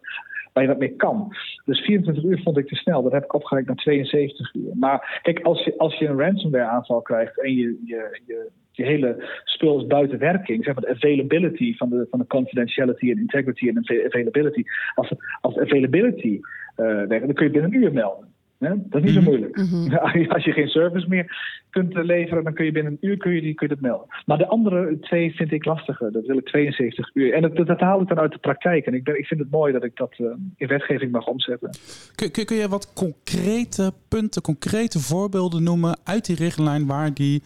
waar 0.53 0.63
je 0.63 0.69
wat 0.69 0.79
mee 0.79 0.95
kan. 0.95 1.35
Dus 1.65 1.79
24 1.79 2.23
uur 2.23 2.41
vond 2.43 2.57
ik 2.57 2.67
te 2.67 2.75
snel. 2.75 3.03
Dat 3.03 3.11
heb 3.11 3.23
ik 3.23 3.33
opgerekt 3.33 3.67
naar 3.67 3.75
72 3.75 4.53
uur. 4.53 4.71
Maar 4.75 5.19
kijk, 5.21 5.39
als 5.39 5.63
je, 5.63 5.77
als 5.77 5.97
je 5.97 6.07
een 6.07 6.19
ransomware 6.19 6.69
aanval 6.69 7.01
krijgt 7.01 7.41
en 7.41 7.53
je, 7.53 7.81
je, 7.85 8.19
je, 8.25 8.49
je 8.71 8.83
hele 8.83 9.29
spul 9.43 9.79
is 9.79 9.87
buiten 9.87 10.19
werking, 10.19 10.63
zeg 10.63 10.73
maar 10.73 10.83
de 10.83 10.89
availability 10.89 11.77
van 11.77 11.89
de, 11.89 12.07
van 12.09 12.19
de 12.19 12.27
confidentiality 12.27 13.11
en 13.11 13.17
integrity 13.17 13.67
en 13.67 13.77
availability. 14.05 14.63
Als, 14.95 15.13
als 15.41 15.57
availability 15.57 16.39
uh, 16.77 17.09
dan 17.09 17.33
kun 17.33 17.45
je 17.45 17.51
binnen 17.51 17.73
een 17.73 17.81
uur 17.81 17.93
melden. 17.93 18.30
Dat 18.61 19.01
is 19.01 19.01
niet 19.01 19.13
zo 19.13 19.19
mhm. 19.19 19.29
moeilijk. 19.29 19.55
Mhm. 19.55 19.95
Als 20.35 20.43
je 20.43 20.51
geen 20.51 20.67
service 20.67 21.07
meer 21.07 21.59
kunt 21.69 21.93
leveren, 21.93 22.43
dan 22.43 22.53
kun 22.53 22.65
je 22.65 22.71
binnen 22.71 22.91
een 22.91 23.09
uur 23.09 23.17
kun 23.17 23.31
je, 23.31 23.41
die, 23.41 23.53
kun 23.53 23.67
je 23.67 23.73
dat 23.73 23.83
melden. 23.83 24.07
Maar 24.25 24.37
de 24.37 24.47
andere 24.47 24.99
twee 24.99 25.35
vind 25.35 25.51
ik 25.51 25.65
lastiger. 25.65 26.11
Dat 26.11 26.25
wil 26.25 26.37
ik 26.37 26.45
72 26.45 27.09
uur. 27.13 27.33
En 27.33 27.41
dat, 27.41 27.67
dat, 27.67 27.79
haal 27.79 28.01
ik 28.01 28.07
dan 28.07 28.19
uit 28.19 28.31
de 28.31 28.37
praktijk. 28.37 28.85
En 28.85 28.93
ik, 28.93 29.03
ben, 29.03 29.17
ik 29.17 29.25
vind 29.25 29.39
het 29.39 29.51
mooi 29.51 29.73
dat 29.73 29.83
ik 29.83 29.95
dat 29.95 30.13
uh, 30.17 30.27
in 30.55 30.67
wetgeving 30.67 31.11
mag 31.11 31.27
omzetten. 31.27 31.69
Kun, 32.15 32.31
kun, 32.31 32.45
kun 32.45 32.57
je 32.57 32.67
wat 32.67 32.93
concrete 32.93 33.93
punten, 34.07 34.41
concrete 34.41 34.99
voorbeelden 34.99 35.63
noemen 35.63 35.99
uit 36.03 36.25
die 36.25 36.35
richtlijn 36.35 36.85
waar 36.85 37.13
die 37.13 37.41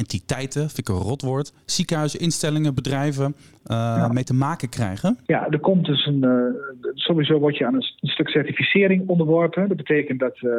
entiteiten, 0.00 0.60
vind 0.60 0.78
ik 0.78 0.88
een 0.88 1.08
rotwoord, 1.10 1.52
ziekenhuizen, 1.64 2.20
instellingen, 2.20 2.74
bedrijven 2.74 3.34
uh, 3.66 4.10
mee 4.10 4.24
te 4.24 4.34
maken 4.34 4.68
krijgen? 4.68 5.18
Ja, 5.26 5.48
er 5.50 5.60
komt 5.60 5.84
dus 5.84 6.06
een. 6.06 6.22
Uh, 6.24 6.90
sowieso 6.94 7.38
word 7.38 7.56
je 7.56 7.66
aan 7.66 7.74
een, 7.74 7.88
stuk 8.00 8.28
certificering 8.28 9.08
onderworpen. 9.08 9.68
Dat 9.68 9.76
betekent 9.76 10.20
dat, 10.20 10.40
uh, 10.40 10.52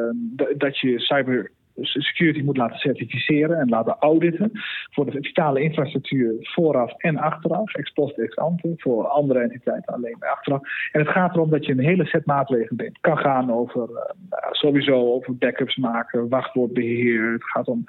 dat 0.58 0.80
je 0.80 1.00
cyber 1.00 1.52
security 1.82 2.42
moet 2.42 2.58
laten 2.58 2.78
certificeren 2.78 3.60
en 3.60 3.70
laten 3.70 3.96
auditen 4.00 4.52
voor 4.92 5.06
de 5.06 5.22
vitale 5.22 5.62
infrastructuur 5.62 6.34
vooraf 6.40 6.94
en 6.98 7.18
achteraf, 7.18 7.74
ex 7.74 7.92
post 7.92 8.18
ex 8.18 8.36
ante, 8.36 8.74
voor 8.78 9.08
andere 9.08 9.40
entiteiten 9.40 9.94
alleen 9.94 10.16
bij 10.20 10.30
achteraf. 10.30 10.62
En 10.92 11.00
het 11.00 11.10
gaat 11.10 11.34
erom 11.36 11.50
dat 11.50 11.66
je 11.66 11.72
een 11.72 11.80
hele 11.80 12.06
set 12.06 12.26
maatregelen 12.26 12.76
neemt. 12.78 12.98
Het 13.02 13.02
kan 13.02 13.18
gaan 13.18 13.52
over 13.52 13.90
uh, 13.90 14.52
sowieso 14.52 15.14
over 15.14 15.38
backups 15.38 15.76
maken, 15.76 16.30
wachtwoordbeheer. 16.30 17.32
Het 17.32 17.44
gaat 17.44 17.68
om 17.68 17.84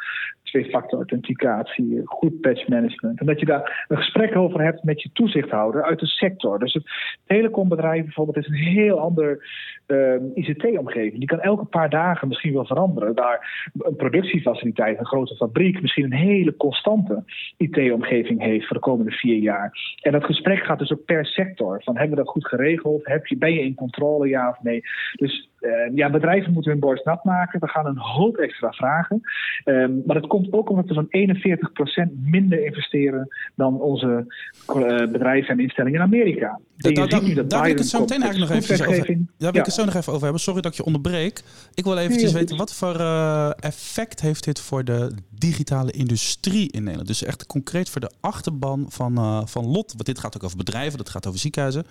twee-factor 0.52 0.98
authenticatie, 0.98 2.00
goed 2.04 2.40
patch 2.40 2.68
management. 2.68 3.20
En 3.20 3.26
dat 3.26 3.40
je 3.40 3.46
daar 3.46 3.84
een 3.88 3.96
gesprek 3.96 4.36
over 4.36 4.62
hebt 4.62 4.84
met 4.84 5.02
je 5.02 5.10
toezichthouder 5.12 5.84
uit 5.84 6.00
de 6.00 6.06
sector. 6.06 6.58
Dus 6.58 6.72
het 6.72 6.84
telecombedrijf 7.26 8.02
bijvoorbeeld 8.02 8.36
is 8.36 8.46
een 8.46 8.54
heel 8.54 8.98
ander 8.98 9.44
uh, 9.86 10.14
ICT-omgeving. 10.34 11.18
Die 11.18 11.28
kan 11.28 11.40
elke 11.40 11.64
paar 11.64 11.90
dagen 11.90 12.28
misschien 12.28 12.52
wel 12.52 12.66
veranderen. 12.66 13.14
Daar 13.14 13.70
een 13.78 13.96
productiefaciliteit, 13.96 14.98
een 14.98 15.06
grote 15.06 15.36
fabriek, 15.36 15.82
misschien 15.82 16.04
een 16.04 16.12
hele 16.12 16.56
constante 16.56 17.24
IT-omgeving 17.56 18.42
heeft 18.42 18.66
voor 18.66 18.76
de 18.76 18.82
komende 18.82 19.10
vier 19.10 19.38
jaar. 19.38 19.96
En 20.02 20.12
dat 20.12 20.24
gesprek 20.24 20.64
gaat 20.64 20.78
dus 20.78 20.92
ook 20.92 21.04
per 21.04 21.26
sector. 21.26 21.82
Van 21.82 21.96
hebben 21.96 22.16
we 22.16 22.22
dat 22.22 22.32
goed 22.32 22.46
geregeld? 22.46 23.06
Heb 23.06 23.26
je, 23.26 23.36
ben 23.36 23.52
je 23.52 23.62
in 23.62 23.74
controle, 23.74 24.28
ja 24.28 24.48
of 24.48 24.62
nee? 24.62 24.80
Dus 25.12 25.50
ja, 25.94 26.10
bedrijven 26.10 26.52
moeten 26.52 26.70
hun 26.70 26.80
borst 26.80 27.04
nat 27.04 27.24
maken. 27.24 27.60
We 27.60 27.68
gaan 27.68 27.86
een 27.86 27.98
hoop 27.98 28.36
extra 28.36 28.70
vragen. 28.70 29.20
Um, 29.64 30.02
maar 30.06 30.20
dat 30.20 30.30
komt 30.30 30.52
ook 30.52 30.70
omdat 30.70 30.86
we 30.86 30.94
zo'n 30.94 32.08
41% 32.08 32.12
minder 32.22 32.64
investeren 32.64 33.28
dan 33.54 33.80
onze 33.80 34.34
uh, 34.76 35.10
bedrijven 35.12 35.48
en 35.48 35.60
instellingen 35.60 36.00
in 36.00 36.06
Amerika. 36.06 36.60
Da, 36.76 36.90
da, 36.90 37.06
da, 37.06 37.42
daar 37.42 37.62
wil 37.62 37.70
ik 37.70 37.78
het 37.78 37.86
zo 37.86 38.00
meteen 38.00 38.22
eigenlijk 38.22 38.52
nog 38.52 38.60
even 38.60 38.86
over, 38.86 39.06
daar 39.38 39.52
wil 39.52 39.60
ik 39.60 39.64
het 39.66 39.74
zo 39.74 39.84
nog 39.84 39.94
even 39.94 40.12
over 40.12 40.22
hebben. 40.22 40.40
Sorry 40.40 40.60
dat 40.60 40.70
ik 40.70 40.76
je 40.76 40.84
onderbreek. 40.84 41.42
Ik 41.74 41.84
wil 41.84 41.98
eventjes 41.98 42.32
weten, 42.32 42.56
wat 42.56 42.74
voor 42.74 43.00
uh, 43.00 43.50
effect 43.60 44.20
heeft 44.20 44.44
dit 44.44 44.60
voor 44.60 44.84
de 44.84 45.12
digitale 45.30 45.90
industrie 45.90 46.70
in 46.70 46.80
Nederland? 46.80 47.08
Dus 47.08 47.24
echt 47.24 47.46
concreet 47.46 47.90
voor 47.90 48.00
de 48.00 48.10
achterban 48.20 48.86
van, 48.88 49.18
uh, 49.18 49.42
van 49.44 49.66
Lot. 49.66 49.92
Want 49.92 50.04
dit 50.04 50.18
gaat 50.18 50.36
ook 50.36 50.42
over 50.42 50.56
bedrijven, 50.56 50.98
dat 50.98 51.08
gaat 51.08 51.26
over 51.26 51.40
ziekenhuizen. 51.40 51.84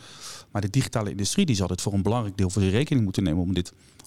Maar 0.51 0.61
de 0.61 0.69
digitale 0.69 1.09
industrie 1.09 1.45
die 1.45 1.55
zal 1.55 1.67
dit 1.67 1.81
voor 1.81 1.93
een 1.93 2.03
belangrijk 2.03 2.37
deel 2.37 2.49
voor 2.49 2.61
de 2.61 2.69
rekening 2.69 3.03
moeten 3.03 3.23
nemen 3.23 3.41
om 3.41 3.53
dit 3.53 3.60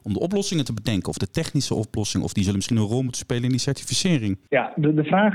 om 0.05 0.13
de 0.13 0.21
oplossingen 0.21 0.65
te 0.65 0.75
bedenken, 0.75 1.09
of 1.09 1.17
de 1.17 1.31
technische 1.31 1.75
oplossing, 1.75 2.25
of 2.25 2.33
die 2.33 2.43
zullen 2.43 2.59
misschien 2.59 2.77
een 2.79 2.93
rol 2.95 3.03
moeten 3.03 3.21
spelen 3.21 3.45
in 3.45 3.51
die 3.51 3.59
certificering? 3.59 4.39
Ja, 4.49 4.73
de, 4.77 4.95
de, 4.95 5.05
vraag, 5.05 5.35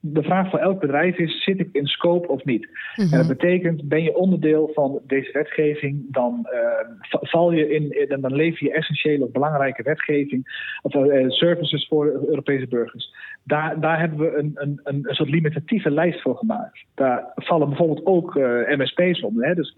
de 0.00 0.22
vraag 0.22 0.50
voor 0.50 0.58
elk 0.58 0.80
bedrijf 0.80 1.18
is: 1.18 1.44
zit 1.44 1.58
ik 1.58 1.68
in 1.72 1.86
scope 1.86 2.28
of 2.28 2.44
niet? 2.44 2.68
En 2.94 3.10
dat 3.10 3.18
mhm. 3.18 3.28
betekent, 3.28 3.88
ben 3.88 4.02
je 4.02 4.16
onderdeel 4.16 4.70
van 4.74 5.00
deze 5.06 5.32
wetgeving, 5.32 6.04
dan 6.10 6.46
uh, 6.52 7.20
val 7.20 7.52
je 7.52 7.74
in, 7.74 8.06
dan 8.20 8.34
lever 8.34 8.64
je 8.64 8.72
essentiële 8.72 9.24
of 9.24 9.30
belangrijke 9.30 9.82
wetgeving 9.82 10.70
of 10.82 10.94
uh, 10.94 11.30
services 11.30 11.86
voor 11.88 12.06
Europese 12.06 12.66
burgers. 12.66 13.12
Daar, 13.46 13.80
daar 13.80 13.98
hebben 13.98 14.18
we 14.18 14.38
een, 14.38 14.52
een, 14.54 14.80
een, 14.84 15.14
soort 15.14 15.28
limitatieve 15.28 15.90
lijst 15.90 16.22
voor 16.22 16.36
gemaakt. 16.36 16.84
Daar 16.94 17.32
vallen 17.34 17.68
bijvoorbeeld 17.68 18.06
ook 18.06 18.34
uh, 18.34 18.44
MSP's 18.78 19.22
onder, 19.22 19.46
hè? 19.46 19.54
dus 19.54 19.74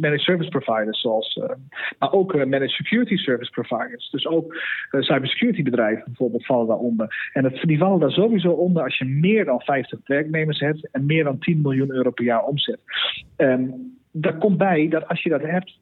managed 0.00 0.20
service 0.20 0.48
providers, 0.48 1.00
zoals, 1.00 1.40
maar 1.98 2.12
ook 2.12 2.34
managed 2.34 2.70
security 2.70 3.16
service 3.16 3.50
providers. 3.50 4.10
Dus 4.10 4.26
ook 4.26 4.56
cybersecurity 4.90 5.62
bedrijven 5.62 6.04
bijvoorbeeld 6.04 6.46
vallen 6.46 6.66
daaronder. 6.66 7.30
En 7.32 7.44
het, 7.44 7.60
die 7.62 7.78
vallen 7.78 8.00
daar 8.00 8.10
sowieso 8.10 8.50
onder 8.50 8.82
als 8.82 8.98
je 8.98 9.04
meer 9.04 9.44
dan 9.44 9.60
50 9.60 9.98
werknemers 10.04 10.60
hebt 10.60 10.88
en 10.90 11.06
meer 11.06 11.24
dan 11.24 11.38
10 11.38 11.60
miljoen 11.60 11.92
euro 11.92 12.10
per 12.10 12.24
jaar 12.24 12.44
omzet. 12.44 12.80
Um, 13.36 14.00
daar 14.12 14.38
komt 14.38 14.58
bij 14.58 14.88
dat 14.88 15.08
als 15.08 15.22
je 15.22 15.28
dat 15.28 15.42
hebt, 15.42 15.78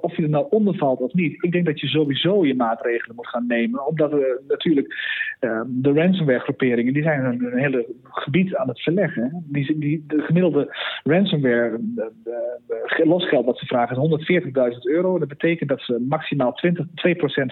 of 0.00 0.16
je 0.16 0.22
er 0.22 0.28
nou 0.28 0.46
onder 0.50 0.76
valt 0.76 1.00
of 1.00 1.12
niet, 1.12 1.44
ik 1.44 1.52
denk 1.52 1.66
dat 1.66 1.80
je 1.80 1.86
sowieso 1.86 2.46
je 2.46 2.54
maatregelen 2.54 3.16
moet 3.16 3.28
gaan 3.28 3.46
nemen. 3.46 3.86
Omdat 3.86 4.10
we 4.10 4.42
natuurlijk 4.48 4.94
uh, 5.40 5.60
de 5.66 5.92
ransomware-groeperingen, 5.92 6.92
die 6.92 7.02
zijn 7.02 7.24
een, 7.24 7.44
een 7.44 7.58
hele 7.58 7.86
gebied 8.02 8.56
aan 8.56 8.68
het 8.68 8.82
verleggen. 8.82 9.44
Die, 9.46 9.78
die, 9.78 10.04
de 10.06 10.20
gemiddelde 10.20 10.76
ransomware, 11.02 11.78
de, 11.80 12.12
de, 12.24 13.02
losgeld 13.04 13.44
wat 13.44 13.58
ze 13.58 13.66
vragen, 13.66 14.18
is 14.18 14.40
140.000 14.42 14.78
euro. 14.82 15.18
Dat 15.18 15.28
betekent 15.28 15.68
dat 15.68 15.80
ze 15.80 16.04
maximaal 16.08 16.52
20, 16.52 16.86
2% 16.86 16.90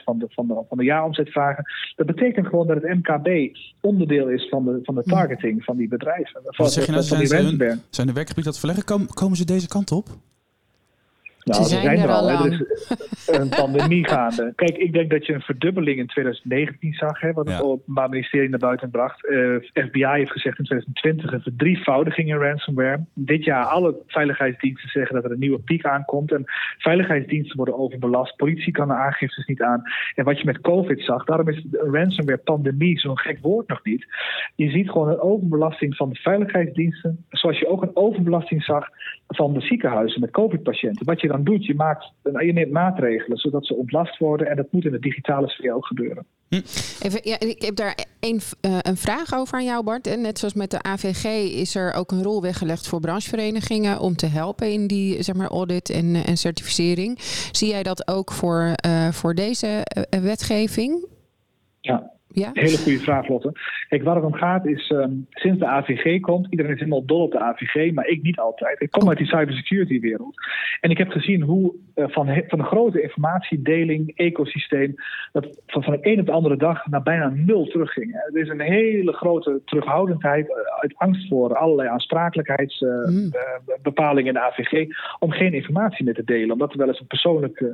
van 0.04 0.18
de, 0.18 0.26
van, 0.28 0.46
de, 0.46 0.64
van 0.68 0.78
de 0.78 0.84
jaaromzet 0.84 1.30
vragen. 1.30 1.64
Dat 1.96 2.06
betekent 2.06 2.46
gewoon 2.46 2.66
dat 2.66 2.82
het 2.82 2.94
MKB 2.94 3.56
onderdeel 3.80 4.28
is 4.28 4.48
van 4.48 4.64
de, 4.64 4.78
van 4.82 4.94
de 4.94 5.02
targeting 5.02 5.64
van 5.64 5.76
die 5.76 5.88
bedrijven. 5.88 6.40
Wat 6.44 6.72
zeg 6.72 6.86
je 6.86 6.92
nou, 6.92 7.02
zijn, 7.02 7.26
zijn, 7.26 7.80
zijn 7.90 8.06
de 8.06 8.12
werkgebied 8.12 8.44
dat 8.44 8.58
verleggen? 8.58 9.06
Komen 9.14 9.36
ze 9.36 9.44
deze 9.44 9.68
kant 9.68 9.92
op? 9.92 10.05
Nou, 11.46 11.62
ze 11.62 11.68
zijn, 11.68 11.98
er 11.98 12.08
al. 12.08 12.30
Er 12.30 12.52
is 12.52 13.38
een 13.38 13.48
pandemie 13.48 14.08
gaande. 14.12 14.52
Kijk, 14.54 14.76
ik 14.76 14.92
denk 14.92 15.10
dat 15.10 15.26
je 15.26 15.32
een 15.32 15.40
verdubbeling 15.40 15.98
in 15.98 16.06
2019 16.06 16.94
zag, 16.94 17.20
hè, 17.20 17.32
wat 17.32 17.48
het 17.48 17.62
Openbaar 17.62 18.08
Ministerie 18.08 18.48
naar 18.48 18.58
buiten 18.58 18.90
bracht. 18.90 19.24
Uh, 19.24 19.54
eh, 19.54 19.62
FBI 19.86 20.06
heeft 20.06 20.30
gezegd 20.30 20.58
in 20.58 20.64
2020 20.64 21.32
een 21.32 21.40
verdrievoudiging 21.40 22.28
in 22.28 22.36
ransomware. 22.36 23.04
Dit 23.14 23.44
jaar 23.44 23.64
alle 23.64 23.96
veiligheidsdiensten 24.06 24.88
zeggen 24.88 25.14
dat 25.14 25.24
er 25.24 25.30
een 25.30 25.38
nieuwe 25.38 25.58
piek 25.58 25.84
aankomt. 25.84 26.32
En 26.32 26.44
veiligheidsdiensten 26.78 27.56
worden 27.56 27.78
overbelast. 27.78 28.36
Politie 28.36 28.72
kan 28.72 28.88
de 28.88 28.94
aangiftes 28.94 29.46
niet 29.46 29.62
aan. 29.62 29.82
En 30.14 30.24
wat 30.24 30.38
je 30.38 30.44
met 30.44 30.60
COVID 30.60 31.00
zag, 31.00 31.24
daarom 31.24 31.48
is 31.48 31.64
een 31.72 31.94
ransomware-pandemie 31.94 32.98
zo'n 32.98 33.18
gek 33.18 33.38
woord 33.42 33.68
nog 33.68 33.84
niet. 33.84 34.06
Je 34.54 34.70
ziet 34.70 34.90
gewoon 34.90 35.08
een 35.08 35.20
overbelasting 35.20 35.96
van 35.96 36.08
de 36.08 36.16
veiligheidsdiensten. 36.16 37.24
Zoals 37.30 37.58
je 37.58 37.68
ook 37.68 37.82
een 37.82 37.96
overbelasting 37.96 38.64
zag 38.64 38.88
van 39.28 39.52
de 39.52 39.60
ziekenhuizen 39.60 40.20
met 40.20 40.30
COVID-patiënten. 40.30 41.06
Wat 41.06 41.20
je 41.20 41.28
dan 41.28 41.35
doet, 41.44 41.66
je, 41.66 41.74
maakt, 41.74 42.12
je 42.22 42.52
neemt 42.52 42.70
maatregelen 42.70 43.38
zodat 43.38 43.66
ze 43.66 43.74
ontlast 43.74 44.18
worden. 44.18 44.46
En 44.46 44.56
dat 44.56 44.66
moet 44.70 44.84
in 44.84 44.92
de 44.92 44.98
digitale 44.98 45.48
sfeer 45.48 45.74
ook 45.74 45.86
gebeuren. 45.86 46.26
Hm. 46.48 46.60
Even, 47.00 47.20
ja, 47.22 47.40
ik 47.40 47.62
heb 47.62 47.76
daar 47.76 48.04
een, 48.20 48.40
uh, 48.66 48.78
een 48.80 48.96
vraag 48.96 49.34
over 49.34 49.54
aan 49.54 49.64
jou, 49.64 49.84
Bart. 49.84 50.06
En 50.06 50.20
net 50.20 50.38
zoals 50.38 50.54
met 50.54 50.70
de 50.70 50.82
AVG 50.82 51.24
is 51.60 51.74
er 51.74 51.92
ook 51.92 52.10
een 52.10 52.22
rol 52.22 52.42
weggelegd 52.42 52.88
voor 52.88 53.00
brancheverenigingen 53.00 54.00
om 54.00 54.16
te 54.16 54.26
helpen 54.26 54.72
in 54.72 54.86
die 54.86 55.22
zeg 55.22 55.34
maar, 55.34 55.48
audit 55.48 55.90
en, 55.90 56.14
eh, 56.14 56.28
en 56.28 56.36
certificering. 56.36 57.18
Zie 57.52 57.68
jij 57.68 57.82
dat 57.82 58.08
ook 58.08 58.32
voor, 58.32 58.74
uh, 58.86 59.08
voor 59.08 59.34
deze 59.34 59.86
wetgeving? 60.22 61.06
Ja, 61.80 62.15
Ja? 62.42 62.50
Hele 62.52 62.76
goede 62.76 62.98
vraag, 62.98 63.28
Lotte. 63.28 63.52
Kijk, 63.88 64.02
waar 64.02 64.14
het 64.14 64.24
om 64.24 64.34
gaat 64.34 64.66
is, 64.66 64.90
ehm, 64.90 65.12
sinds 65.30 65.58
de 65.58 65.66
AVG 65.66 66.20
komt, 66.20 66.46
iedereen 66.50 66.72
is 66.72 66.78
helemaal 66.78 67.04
dol 67.04 67.22
op 67.22 67.32
de 67.32 67.40
AVG, 67.40 67.92
maar 67.92 68.06
ik 68.06 68.22
niet 68.22 68.38
altijd. 68.38 68.80
Ik 68.80 68.90
kom 68.90 69.02
oh. 69.02 69.08
uit 69.08 69.18
die 69.18 69.26
cybersecurity 69.26 70.00
wereld. 70.00 70.34
En 70.80 70.90
ik 70.90 70.98
heb 70.98 71.10
gezien 71.10 71.42
hoe 71.42 71.74
van, 71.96 72.42
van 72.46 72.58
een 72.58 72.64
grote 72.64 73.02
informatiedeling, 73.02 74.16
ecosysteem, 74.16 74.94
dat 75.32 75.62
van, 75.66 75.82
van 75.82 75.92
de 75.92 75.98
een 76.00 76.20
op 76.20 76.26
de 76.26 76.32
andere 76.32 76.56
dag 76.56 76.86
naar 76.86 77.02
bijna 77.02 77.32
nul 77.34 77.66
terugging. 77.66 78.14
Er 78.14 78.40
is 78.40 78.48
een 78.48 78.60
hele 78.60 79.12
grote 79.12 79.60
terughoudendheid 79.64 80.48
eh, 80.48 80.56
uit 80.80 80.94
angst 80.96 81.28
voor 81.28 81.56
allerlei 81.56 81.88
aansprakelijkheidsbepalingen 81.88 84.22
mm. 84.22 84.28
in 84.28 84.34
de 84.34 84.40
AVG, 84.40 84.86
om 85.18 85.30
geen 85.30 85.54
informatie 85.54 86.04
meer 86.04 86.14
te 86.14 86.24
delen, 86.24 86.50
omdat 86.50 86.72
er 86.72 86.78
wel 86.78 86.88
eens 86.88 87.00
een 87.00 87.06
persoonlijk 87.06 87.64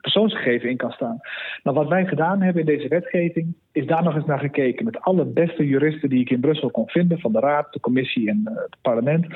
persoonsgegeven 0.00 0.70
in 0.70 0.76
kan 0.76 0.90
staan. 0.90 1.20
Nou, 1.62 1.76
wat 1.76 1.88
wij 1.88 2.06
gedaan 2.06 2.42
hebben 2.42 2.62
in 2.62 2.76
deze 2.76 2.88
wetgeving, 2.88 3.54
is 3.72 3.86
daar 3.86 4.02
nog 4.02 4.14
eens 4.14 4.26
naar 4.26 4.38
gekeken 4.38 4.84
met 4.84 5.00
alle 5.00 5.24
beste 5.24 5.66
juristen 5.66 6.08
die 6.08 6.20
ik 6.20 6.30
in 6.30 6.40
Brussel 6.40 6.70
kon 6.70 6.88
vinden, 6.88 7.20
van 7.20 7.32
de 7.32 7.40
Raad, 7.40 7.72
de 7.72 7.80
Commissie 7.80 8.28
en 8.28 8.40
het 8.44 8.76
parlement. 8.82 9.26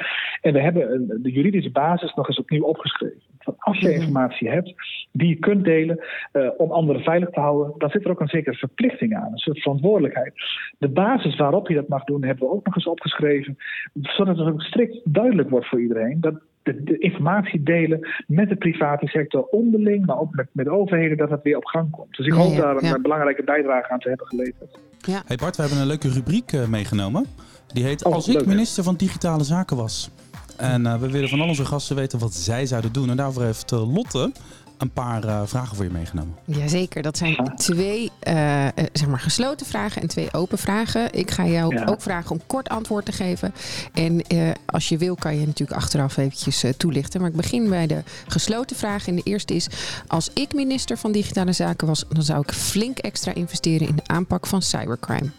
En 0.40 0.52
we 0.52 0.60
hebben 0.60 1.06
de 1.22 1.32
juridische 1.32 1.70
basis 1.70 2.14
nog 2.14 2.28
eens 2.28 2.38
opnieuw 2.38 2.64
opgeschreven. 2.64 3.20
Van 3.38 3.54
als 3.58 3.78
je 3.78 3.94
informatie 3.94 4.25
hebt 4.34 4.74
die 5.12 5.28
je 5.28 5.36
kunt 5.36 5.64
delen 5.64 6.04
uh, 6.32 6.50
om 6.56 6.70
anderen 6.70 7.02
veilig 7.02 7.30
te 7.30 7.40
houden, 7.40 7.74
dan 7.78 7.90
zit 7.90 8.04
er 8.04 8.10
ook 8.10 8.20
een 8.20 8.28
zekere 8.28 8.56
verplichting 8.56 9.14
aan, 9.16 9.32
een 9.32 9.38
soort 9.38 9.60
verantwoordelijkheid. 9.60 10.32
De 10.78 10.88
basis 10.88 11.36
waarop 11.36 11.68
je 11.68 11.74
dat 11.74 11.88
mag 11.88 12.04
doen, 12.04 12.24
hebben 12.24 12.46
we 12.46 12.54
ook 12.54 12.66
nog 12.66 12.74
eens 12.76 12.86
opgeschreven, 12.86 13.56
zodat 14.02 14.38
het 14.38 14.48
ook 14.48 14.62
strikt 14.62 15.00
duidelijk 15.04 15.50
wordt 15.50 15.68
voor 15.68 15.80
iedereen 15.80 16.20
dat 16.20 16.34
de, 16.74 16.98
informatie 16.98 17.62
delen 17.62 18.08
met 18.26 18.48
de 18.48 18.56
private 18.56 19.06
sector 19.06 19.42
onderling, 19.42 20.06
maar 20.06 20.18
ook 20.18 20.34
met, 20.34 20.46
met 20.52 20.68
overheden, 20.68 21.16
dat 21.16 21.28
dat 21.28 21.42
weer 21.42 21.56
op 21.56 21.64
gang 21.64 21.90
komt. 21.90 22.16
Dus 22.16 22.26
ik 22.26 22.32
hoop 22.32 22.56
daar 22.56 22.76
een, 22.82 23.02
belangrijke 23.02 23.44
bijdrage 23.44 23.88
aan 23.88 23.98
te 23.98 24.08
hebben 24.08 24.26
geleverd. 24.26 24.78
Ja. 24.98 25.22
Hey 25.26 25.36
Bart, 25.36 25.56
we 25.56 25.62
hebben 25.62 25.80
een 25.80 25.86
leuke 25.86 26.08
rubriek 26.08 26.52
uh, 26.52 26.68
meegenomen. 26.68 27.26
Die 27.72 27.84
heet 27.84 28.04
oh, 28.04 28.12
Als 28.12 28.28
ik 28.28 28.46
minister 28.46 28.84
van 28.84 28.94
Digitale 28.96 29.44
Zaken 29.44 29.76
was. 29.76 30.10
En 30.56 30.84
uh, 30.84 30.94
we 30.94 31.10
willen 31.10 31.28
van 31.28 31.40
al 31.40 31.48
onze 31.48 31.64
gasten 31.64 31.96
weten 31.96 32.18
wat 32.18 32.34
zij 32.34 32.66
zouden 32.66 32.92
doen. 32.92 33.10
En 33.10 33.16
daarvoor 33.16 33.42
heeft 33.42 33.72
uh, 33.72 33.94
Lotte 33.94 34.32
een 34.78 34.90
paar 34.90 35.24
uh, 35.24 35.42
vragen 35.44 35.76
voor 35.76 35.84
je 35.84 35.90
meegenomen. 35.90 36.36
Jazeker, 36.44 37.02
dat 37.02 37.16
zijn 37.18 37.52
twee 37.56 38.10
uh, 38.28 38.66
zeg 38.92 39.08
maar 39.08 39.20
gesloten 39.20 39.66
vragen 39.66 40.02
en 40.02 40.08
twee 40.08 40.32
open 40.32 40.58
vragen. 40.58 41.12
Ik 41.12 41.30
ga 41.30 41.46
jou 41.46 41.84
ook 41.86 42.02
vragen 42.02 42.30
om 42.30 42.40
kort 42.46 42.68
antwoord 42.68 43.04
te 43.04 43.12
geven. 43.12 43.54
En 43.92 44.22
als 44.66 44.88
je 44.88 44.98
wil 44.98 45.14
kan 45.14 45.38
je 45.38 45.46
natuurlijk 45.46 45.80
achteraf 45.80 46.16
eventjes 46.16 46.64
toelichten. 46.76 47.20
Maar 47.20 47.30
ik 47.30 47.36
begin 47.36 47.68
bij 47.68 47.86
de 47.86 48.02
gesloten 48.28 48.76
vraag. 48.76 49.06
En 49.06 49.14
de 49.14 49.22
eerste 49.22 49.54
is, 49.54 49.68
als 50.06 50.30
ik 50.34 50.54
minister 50.54 50.98
van 50.98 51.12
Digitale 51.12 51.52
Zaken 51.52 51.86
was... 51.86 52.04
dan 52.08 52.22
zou 52.22 52.40
ik 52.40 52.52
flink 52.52 52.98
extra 52.98 53.34
investeren 53.34 53.88
in 53.88 53.96
de 53.96 54.06
aanpak 54.06 54.46
van 54.46 54.62
cybercrime. 54.62 55.30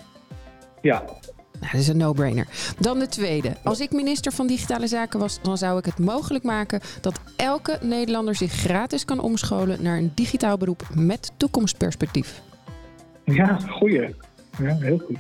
Ja, 0.82 1.04
nou, 1.60 1.72
dat 1.72 1.82
is 1.82 1.88
een 1.88 1.98
no-brainer. 1.98 2.48
Dan 2.80 3.00
de 3.00 3.08
tweede. 3.08 3.58
Als 3.64 3.80
ik 3.80 3.92
minister 3.92 4.32
van 4.32 4.48
Digitale 4.48 4.88
Zaken 4.88 5.20
was, 5.20 5.40
dan 5.42 5.58
zou 5.58 5.78
ik 5.78 5.86
het 5.86 6.00
mogelijk 6.00 6.44
maken 6.44 6.82
dat 7.02 7.20
elke 7.36 7.80
Nederlander 7.82 8.36
zich 8.36 8.52
gratis 8.52 9.06
kan 9.06 9.20
omscholen 9.20 9.84
naar 9.84 9.98
een 9.98 10.12
digitaal 10.16 10.58
beroep 10.58 10.88
met 10.94 11.32
toekomstperspectief. 11.38 12.42
Ja, 13.24 13.60
goeie. 13.70 14.16
Ja, 14.60 14.76
heel 14.76 14.98
goed. 14.98 15.18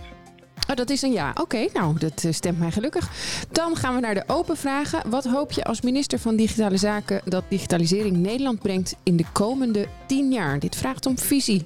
Oh, 0.69 0.75
dat 0.75 0.89
is 0.89 1.01
een 1.01 1.11
ja. 1.11 1.33
Oké, 1.41 1.67
nou, 1.73 1.99
dat 1.99 2.23
eh, 2.23 2.31
stemt 2.31 2.59
mij 2.59 2.71
gelukkig. 2.71 3.09
Dan 3.51 3.75
gaan 3.75 3.95
we 3.95 4.01
naar 4.01 4.13
de 4.13 4.23
open 4.27 4.57
vragen. 4.57 5.09
Wat 5.09 5.25
hoop 5.25 5.51
je 5.51 5.63
als 5.63 5.81
minister 5.81 6.19
van 6.19 6.35
Digitale 6.35 6.77
Zaken 6.77 7.21
dat 7.25 7.43
digitalisering 7.49 8.17
Nederland 8.17 8.59
brengt 8.59 8.95
in 9.03 9.17
de 9.17 9.25
komende 9.31 9.87
tien 10.05 10.31
jaar? 10.31 10.59
Dit 10.59 10.75
vraagt 10.75 11.05
om 11.05 11.17
visie. 11.17 11.65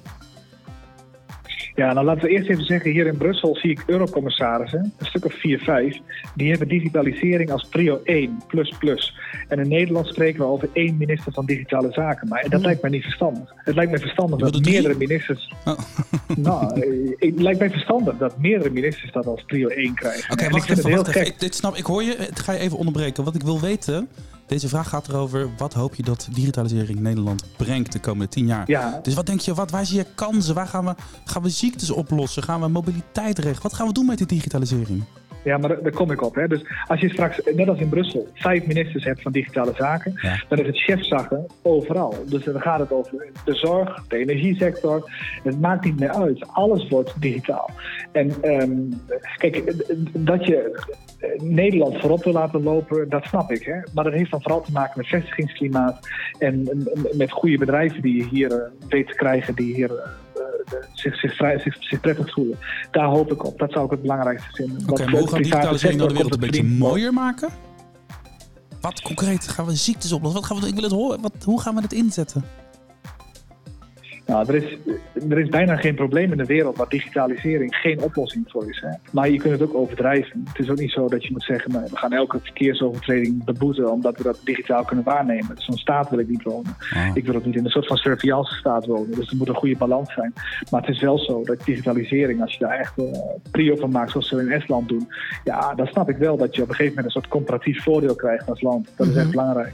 Ja, 1.74 1.92
nou 1.92 2.06
laten 2.06 2.22
we 2.22 2.28
eerst 2.28 2.48
even 2.48 2.64
zeggen, 2.64 2.90
hier 2.90 3.06
in 3.06 3.16
Brussel 3.16 3.56
zie 3.56 3.70
ik 3.70 3.82
eurocommissarissen, 3.86 4.92
een 4.98 5.06
stuk 5.06 5.24
of 5.24 5.34
4, 5.34 5.58
5, 5.58 5.98
die 6.34 6.50
hebben 6.50 6.68
digitalisering 6.68 7.50
als 7.50 7.66
prio 7.68 8.00
1, 8.04 8.42
plus 8.46 8.74
plus. 8.78 9.16
En 9.48 9.58
in 9.58 9.68
Nederland 9.68 10.06
spreken 10.06 10.40
we 10.40 10.46
over 10.46 10.68
één 10.72 10.96
minister 10.96 11.32
van 11.32 11.46
Digitale 11.46 11.92
Zaken. 11.92 12.28
Maar 12.28 12.48
dat 12.48 12.60
lijkt 12.60 12.82
mij 12.82 12.90
niet 12.90 13.02
verstandig. 13.02 13.54
Het 13.56 13.74
lijkt 13.74 13.90
mij 13.90 14.00
verstandig 14.00 14.38
dat 14.38 14.64
meerdere 14.64 14.94
ministers... 14.96 15.52
Oh. 15.64 15.78
nou, 16.36 16.80
eh, 16.80 17.30
het 17.30 17.40
lijkt 17.40 17.58
mij 17.58 17.70
verstandig 17.70 18.16
dat 18.16 18.38
meerdere 18.38 18.70
ministers 18.70 19.12
dat 19.12 19.26
als 19.26 19.44
prio 19.44 19.68
1 19.68 19.94
krijgen. 19.94 20.32
Oké, 20.32 20.32
okay, 20.32 20.50
wacht 20.50 20.70
even, 20.70 20.90
wacht 20.90 21.08
even. 21.08 21.26
Ik, 21.26 21.40
dit 21.40 21.54
snap, 21.54 21.76
ik 21.76 21.84
hoor 21.84 22.02
je, 22.02 22.16
het 22.18 22.40
ga 22.40 22.52
je 22.52 22.58
even 22.58 22.78
onderbreken. 22.78 23.24
Wat 23.24 23.34
ik 23.34 23.42
wil 23.42 23.60
weten 23.60 24.08
deze 24.52 24.68
vraag 24.68 24.88
gaat 24.88 25.08
erover, 25.08 25.50
wat 25.56 25.72
hoop 25.72 25.94
je 25.94 26.02
dat 26.02 26.28
digitalisering 26.30 27.00
Nederland 27.00 27.44
brengt 27.56 27.92
de 27.92 28.00
komende 28.00 28.28
tien 28.28 28.46
jaar? 28.46 28.70
Ja. 28.70 29.00
Dus 29.02 29.14
wat 29.14 29.26
denk 29.26 29.40
je, 29.40 29.54
wat, 29.54 29.70
waar 29.70 29.86
zie 29.86 29.96
je 29.96 30.06
kansen? 30.14 30.54
Waar 30.54 30.66
gaan 30.66 30.84
we, 30.84 30.94
gaan 31.24 31.42
we 31.42 31.50
ziektes 31.50 31.90
oplossen? 31.90 32.42
Gaan 32.42 32.60
we 32.60 32.68
mobiliteit 32.68 33.38
regelen? 33.38 33.62
Wat 33.62 33.72
gaan 33.72 33.86
we 33.86 33.92
doen 33.92 34.06
met 34.06 34.18
die 34.18 34.26
digitalisering? 34.26 35.04
Ja, 35.44 35.58
maar 35.58 35.82
daar, 35.82 35.92
kom 35.92 36.10
ik 36.10 36.22
op. 36.22 36.34
Hè. 36.34 36.48
Dus 36.48 36.64
als 36.86 37.00
je 37.00 37.08
straks, 37.08 37.40
net 37.54 37.68
als 37.68 37.78
in 37.78 37.88
Brussel, 37.88 38.28
vijf 38.34 38.66
ministers 38.66 39.04
hebt 39.04 39.22
van 39.22 39.32
digitale 39.32 39.72
zaken, 39.76 40.14
dan 40.48 40.58
is 40.58 40.66
het 40.66 40.80
chefzaggen 40.80 41.46
overal. 41.62 42.14
Dus 42.26 42.44
dan 42.44 42.60
gaat 42.60 42.78
het 42.78 42.92
over 42.92 43.26
de 43.44 43.54
zorg, 43.54 44.06
de 44.08 44.16
energiesector. 44.16 45.10
Het 45.42 45.60
maakt 45.60 45.84
niet 45.84 46.00
meer 46.00 46.12
uit. 46.12 46.46
Alles 46.52 46.88
wordt 46.88 47.20
digitaal. 47.20 47.70
En 48.12 48.32
um, 48.42 49.00
kijk, 49.36 49.74
dat 50.12 50.46
je 50.46 50.80
Nederland 51.38 52.00
voorop 52.00 52.24
wil 52.24 52.32
laten 52.32 52.62
lopen, 52.62 53.08
dat 53.08 53.24
snap 53.24 53.50
ik. 53.50 53.64
Hè? 53.64 53.80
Maar 53.94 54.04
dat 54.04 54.12
heeft 54.12 54.30
dan 54.30 54.42
vooral 54.42 54.60
te 54.60 54.72
maken 54.72 54.92
met 54.96 55.06
vestigingsklimaat 55.06 56.08
en 56.38 56.68
met 57.12 57.30
goede 57.30 57.58
bedrijven 57.58 58.02
die 58.02 58.16
je 58.16 58.28
hier 58.30 58.50
uh, 58.50 58.88
weet 58.88 59.06
te 59.08 59.14
krijgen, 59.14 59.54
die 59.54 59.74
hier 59.74 59.90
uh, 60.74 60.78
zich, 60.92 61.16
zich, 61.16 61.36
vrij, 61.36 61.58
zich, 61.58 61.76
zich, 61.80 62.00
prettig 62.00 62.32
voelen. 62.32 62.58
Daar 62.90 63.06
hoop 63.06 63.32
ik 63.32 63.44
op. 63.44 63.58
Dat 63.58 63.72
zou 63.72 63.84
ik 63.84 63.90
het 63.90 64.02
belangrijkste 64.02 64.50
vinden. 64.52 64.82
Oké, 64.82 64.92
okay, 64.92 65.18
hoe 65.18 65.28
gaan 65.28 65.42
digitalisering 65.42 65.98
dan 65.98 66.08
de 66.08 66.14
wereld 66.14 66.34
een 66.34 66.40
beetje 66.40 66.64
mooier 66.64 67.12
maken? 67.12 67.48
Wat 68.80 69.02
concreet 69.02 69.48
gaan 69.48 69.66
we 69.66 69.74
ziektes 69.74 70.12
oplossen? 70.12 70.40
Wat 70.40 70.50
gaan 70.50 70.60
we, 70.60 70.66
ik 70.66 70.74
wil 70.74 70.82
het 70.82 70.92
horen. 70.92 71.20
Wat, 71.20 71.32
hoe 71.44 71.60
gaan 71.60 71.74
we 71.74 71.80
het 71.80 71.92
inzetten? 71.92 72.44
Nou, 74.32 74.48
er 74.48 74.54
is, 74.54 74.76
er 75.30 75.38
is 75.38 75.48
bijna 75.48 75.76
geen 75.76 75.94
probleem 75.94 76.30
in 76.30 76.38
de 76.38 76.44
wereld 76.44 76.76
waar 76.76 76.88
digitalisering 76.88 77.74
geen 77.76 78.02
oplossing 78.02 78.44
voor 78.48 78.68
is. 78.68 78.80
Hè. 78.80 78.88
Maar 79.10 79.30
je 79.30 79.38
kunt 79.38 79.60
het 79.60 79.62
ook 79.62 79.74
overdrijven. 79.74 80.44
Het 80.48 80.58
is 80.58 80.70
ook 80.70 80.78
niet 80.78 80.90
zo 80.90 81.08
dat 81.08 81.24
je 81.24 81.32
moet 81.32 81.42
zeggen, 81.42 81.72
nou, 81.72 81.84
we 81.90 81.96
gaan 81.96 82.12
elke 82.12 82.38
verkeersovertreding 82.42 83.44
beboeten 83.44 83.90
omdat 83.90 84.16
we 84.16 84.22
dat 84.22 84.40
digitaal 84.44 84.84
kunnen 84.84 85.04
waarnemen. 85.04 85.54
Zo'n 85.54 85.76
staat 85.76 86.10
wil 86.10 86.18
ik 86.18 86.28
niet 86.28 86.42
wonen. 86.42 86.76
Ah. 86.94 87.10
Ik 87.14 87.26
wil 87.26 87.34
ook 87.34 87.44
niet 87.44 87.56
in 87.56 87.64
een 87.64 87.70
soort 87.70 87.86
van 87.86 87.96
surveillance 87.96 88.54
staat 88.54 88.86
wonen. 88.86 89.10
Dus 89.10 89.30
er 89.30 89.36
moet 89.36 89.48
een 89.48 89.54
goede 89.54 89.76
balans 89.76 90.12
zijn. 90.12 90.32
Maar 90.70 90.80
het 90.80 90.90
is 90.90 91.00
wel 91.00 91.18
zo 91.18 91.44
dat 91.44 91.64
digitalisering, 91.64 92.40
als 92.40 92.52
je 92.52 92.58
daar 92.58 92.78
echt 92.78 92.98
uh, 92.98 93.04
prio 93.50 93.76
van 93.76 93.90
maakt 93.90 94.10
zoals 94.10 94.28
ze 94.28 94.40
in 94.40 94.50
Estland 94.50 94.88
doen, 94.88 95.08
ja, 95.44 95.74
dan 95.74 95.86
snap 95.86 96.08
ik 96.08 96.16
wel 96.16 96.36
dat 96.36 96.54
je 96.54 96.62
op 96.62 96.68
een 96.68 96.74
gegeven 96.74 96.96
moment 96.96 97.14
een 97.14 97.20
soort 97.20 97.32
comparatief 97.32 97.82
voordeel 97.82 98.14
krijgt 98.14 98.50
als 98.50 98.60
land. 98.60 98.88
Dat 98.96 99.06
is 99.06 99.14
echt 99.14 99.24
mhm. 99.24 99.36
belangrijk. 99.36 99.72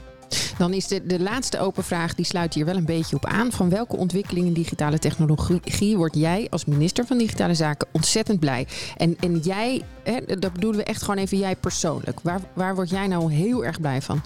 Dan 0.57 0.73
is 0.73 0.87
de, 0.87 1.05
de 1.05 1.19
laatste 1.19 1.59
open 1.59 1.83
vraag, 1.83 2.15
die 2.15 2.25
sluit 2.25 2.53
hier 2.53 2.65
wel 2.65 2.75
een 2.75 2.85
beetje 2.85 3.15
op 3.15 3.25
aan. 3.25 3.51
Van 3.51 3.69
welke 3.69 3.97
ontwikkeling 3.97 4.45
in 4.45 4.53
digitale 4.53 4.99
technologie 4.99 5.97
word 5.97 6.15
jij 6.15 6.47
als 6.49 6.65
minister 6.65 7.05
van 7.05 7.17
Digitale 7.17 7.53
Zaken 7.53 7.87
ontzettend 7.91 8.39
blij? 8.39 8.67
En, 8.97 9.15
en 9.19 9.37
jij, 9.37 9.81
hè, 10.03 10.19
dat 10.39 10.53
bedoelen 10.53 10.79
we 10.79 10.85
echt 10.85 11.01
gewoon 11.01 11.19
even 11.19 11.37
jij 11.37 11.55
persoonlijk. 11.55 12.19
Waar, 12.19 12.41
waar 12.53 12.75
word 12.75 12.89
jij 12.89 13.07
nou 13.07 13.31
heel 13.31 13.65
erg 13.65 13.81
blij 13.81 14.01
van? 14.01 14.21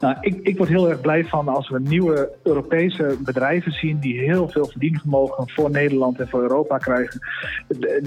Nou, 0.00 0.16
ik, 0.20 0.40
ik 0.42 0.56
word 0.56 0.68
heel 0.68 0.88
erg 0.90 1.00
blij 1.00 1.24
van 1.24 1.48
als 1.48 1.68
we 1.68 1.80
nieuwe 1.80 2.30
Europese 2.42 3.16
bedrijven 3.18 3.72
zien 3.72 3.98
die 3.98 4.18
heel 4.18 4.48
veel 4.48 4.66
verdienvermogen 4.66 5.50
voor 5.50 5.70
Nederland 5.70 6.20
en 6.20 6.28
voor 6.28 6.42
Europa 6.42 6.78
krijgen. 6.78 7.20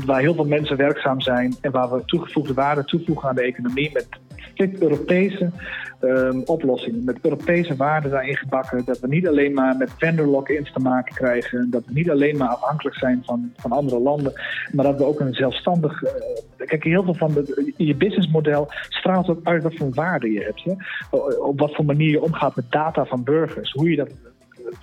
Waar 0.05 0.19
heel 0.19 0.33
veel 0.33 0.45
mensen 0.45 0.77
werkzaam 0.77 1.21
zijn 1.21 1.55
en 1.61 1.71
waar 1.71 1.91
we 1.91 2.05
toegevoegde 2.05 2.53
waarde 2.53 2.85
toevoegen 2.85 3.29
aan 3.29 3.35
de 3.35 3.41
economie 3.41 3.89
met 3.93 4.07
Europese 4.79 5.51
um, 6.01 6.41
oplossingen, 6.45 7.03
met 7.03 7.17
Europese 7.21 7.75
waarden 7.75 8.11
daarin 8.11 8.37
gebakken. 8.37 8.85
Dat 8.85 8.99
we 8.99 9.07
niet 9.07 9.27
alleen 9.27 9.53
maar 9.53 9.77
met 9.77 9.91
vendor 9.97 10.25
lock-ins 10.25 10.71
te 10.71 10.79
maken 10.79 11.15
krijgen, 11.15 11.69
dat 11.69 11.85
we 11.85 11.93
niet 11.93 12.09
alleen 12.09 12.37
maar 12.37 12.47
afhankelijk 12.47 12.95
zijn 12.95 13.21
van, 13.25 13.51
van 13.55 13.71
andere 13.71 13.99
landen, 13.99 14.33
maar 14.71 14.85
dat 14.85 14.97
we 14.97 15.05
ook 15.05 15.19
een 15.19 15.33
zelfstandig. 15.33 16.03
Uh, 16.03 16.09
kijk, 16.57 16.83
heel 16.83 17.03
veel 17.03 17.13
van 17.13 17.47
je 17.77 17.95
businessmodel 17.95 18.67
straalt 18.89 19.29
ook 19.29 19.39
uit 19.43 19.63
wat 19.63 19.75
voor 19.75 19.93
waarde 19.93 20.31
je 20.31 20.41
hebt. 20.41 20.63
Hè? 20.63 20.73
Op 21.37 21.59
wat 21.59 21.75
voor 21.75 21.85
manier 21.85 22.09
je 22.09 22.21
omgaat 22.21 22.55
met 22.55 22.71
data 22.71 23.05
van 23.05 23.23
burgers, 23.23 23.71
hoe 23.71 23.89
je 23.89 23.95
dat 23.95 24.09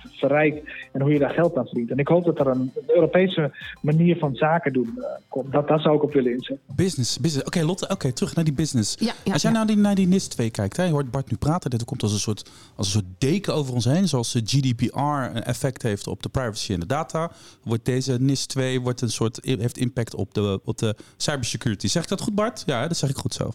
verrijkt 0.01 0.69
en 0.91 1.01
hoe 1.01 1.11
je 1.11 1.19
daar 1.19 1.29
geld 1.29 1.57
aan 1.57 1.65
verdient. 1.65 1.91
En 1.91 1.97
ik 1.97 2.07
hoop 2.07 2.25
dat 2.25 2.39
er 2.39 2.47
een, 2.47 2.71
Europese 2.87 3.51
manier 3.81 4.17
van 4.17 4.35
zaken 4.35 4.73
doen 4.73 4.93
uh, 4.97 5.05
komt. 5.27 5.51
Dat, 5.51 5.67
daar 5.67 5.79
zou 5.79 5.95
ik 5.95 6.03
op 6.03 6.13
willen 6.13 6.31
inzetten. 6.31 6.75
Business, 6.75 7.19
business. 7.19 7.47
Oké, 7.47 7.65
Lotte, 7.65 7.89
oké, 7.89 8.11
terug 8.11 8.35
naar 8.35 8.43
die 8.43 8.53
business. 8.53 8.97
als 9.31 9.41
jij 9.41 9.51
nou 9.51 9.67
die, 9.67 9.77
naar 9.77 9.95
die 9.95 10.07
NIS 10.07 10.27
2 10.27 10.49
kijkt, 10.49 10.77
hè, 10.77 10.83
je 10.83 10.91
hoort 10.91 11.11
Bart 11.11 11.31
nu 11.31 11.37
praten, 11.37 11.69
dit 11.69 11.83
komt 11.83 12.03
als 12.03 12.13
een 12.13 12.19
soort, 12.19 12.51
als 12.75 12.85
een 12.85 12.91
soort 12.91 13.13
deken 13.17 13.53
over 13.53 13.73
ons 13.73 13.85
heen, 13.85 14.07
zoals 14.07 14.37
GDPR 14.43 14.99
een 14.99 15.43
effect 15.43 15.81
heeft 15.81 16.07
op 16.07 16.23
de 16.23 16.29
privacy 16.29 16.73
en 16.73 16.79
de 16.79 16.85
data, 16.85 17.31
wordt 17.63 17.85
deze 17.85 18.17
NIS 18.19 18.45
2 18.45 18.81
wordt 18.81 19.01
een 19.01 19.09
soort, 19.09 19.39
heeft 19.43 19.77
impact 19.77 20.15
op 20.15 20.33
de, 20.33 20.59
op 20.63 20.77
de 20.77 20.95
cybersecurity. 21.17 21.87
Zeg 21.87 22.03
ik 22.03 22.09
dat 22.09 22.21
goed, 22.21 22.35
Bart? 22.35 22.63
Ja, 22.65 22.87
dat 22.87 22.97
zeg 22.97 23.09
ik 23.09 23.17
goed 23.17 23.33
zo. 23.33 23.51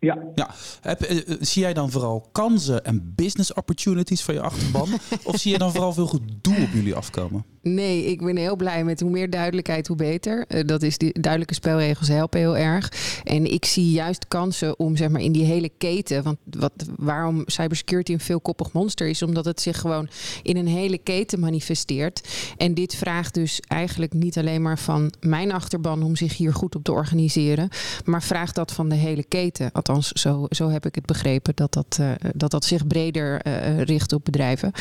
Ja. 0.00 0.18
ja. 0.34 0.50
Heb, 0.80 1.00
eh, 1.00 1.16
eh, 1.16 1.36
zie 1.40 1.62
jij 1.62 1.72
dan 1.72 1.90
vooral 1.90 2.28
kansen 2.32 2.84
en 2.84 3.12
business 3.14 3.52
opportunities 3.52 4.22
voor 4.22 4.34
je 4.34 4.40
achterban? 4.40 4.88
of 5.24 5.36
zie 5.36 5.52
je 5.52 5.58
dan 5.58 5.70
vooral 5.70 5.92
veel 5.92 6.06
goed 6.06 6.22
doel 6.40 6.62
op 6.62 6.72
jullie 6.72 6.94
afkomen? 6.94 7.44
Nee, 7.74 8.04
ik 8.04 8.24
ben 8.24 8.36
heel 8.36 8.56
blij 8.56 8.84
met 8.84 9.00
hoe 9.00 9.10
meer 9.10 9.30
duidelijkheid, 9.30 9.86
hoe 9.86 9.96
beter. 9.96 10.44
Uh, 10.48 10.60
dat 10.66 10.82
is 10.82 10.98
die 10.98 11.20
duidelijke 11.20 11.54
spelregels 11.54 12.08
helpen 12.08 12.40
heel 12.40 12.56
erg. 12.56 12.92
En 13.24 13.52
ik 13.52 13.64
zie 13.64 13.90
juist 13.90 14.28
kansen 14.28 14.78
om 14.78 14.96
zeg 14.96 15.08
maar 15.08 15.20
in 15.20 15.32
die 15.32 15.44
hele 15.44 15.70
keten. 15.78 16.22
Want 16.22 16.38
wat, 16.50 16.72
waarom 16.96 17.42
cybersecurity 17.46 18.12
een 18.12 18.20
veelkoppig 18.20 18.72
monster 18.72 19.08
is, 19.08 19.22
omdat 19.22 19.44
het 19.44 19.60
zich 19.60 19.78
gewoon 19.78 20.08
in 20.42 20.56
een 20.56 20.66
hele 20.66 20.98
keten 20.98 21.40
manifesteert. 21.40 22.28
En 22.56 22.74
dit 22.74 22.94
vraagt 22.94 23.34
dus 23.34 23.60
eigenlijk 23.60 24.12
niet 24.12 24.38
alleen 24.38 24.62
maar 24.62 24.78
van 24.78 25.12
mijn 25.20 25.52
achterban 25.52 26.02
om 26.02 26.16
zich 26.16 26.36
hier 26.36 26.54
goed 26.54 26.74
op 26.74 26.84
te 26.84 26.92
organiseren, 26.92 27.68
maar 28.04 28.22
vraagt 28.22 28.54
dat 28.54 28.72
van 28.72 28.88
de 28.88 28.94
hele 28.94 29.24
keten. 29.24 29.72
Althans, 29.72 30.08
zo, 30.08 30.46
zo 30.50 30.68
heb 30.68 30.86
ik 30.86 30.94
het 30.94 31.06
begrepen 31.06 31.56
dat 31.56 31.72
dat, 31.72 31.98
uh, 32.00 32.10
dat, 32.34 32.50
dat 32.50 32.64
zich 32.64 32.86
breder 32.86 33.46
uh, 33.46 33.80
richt 33.80 34.12
op 34.12 34.24
bedrijven. 34.24 34.72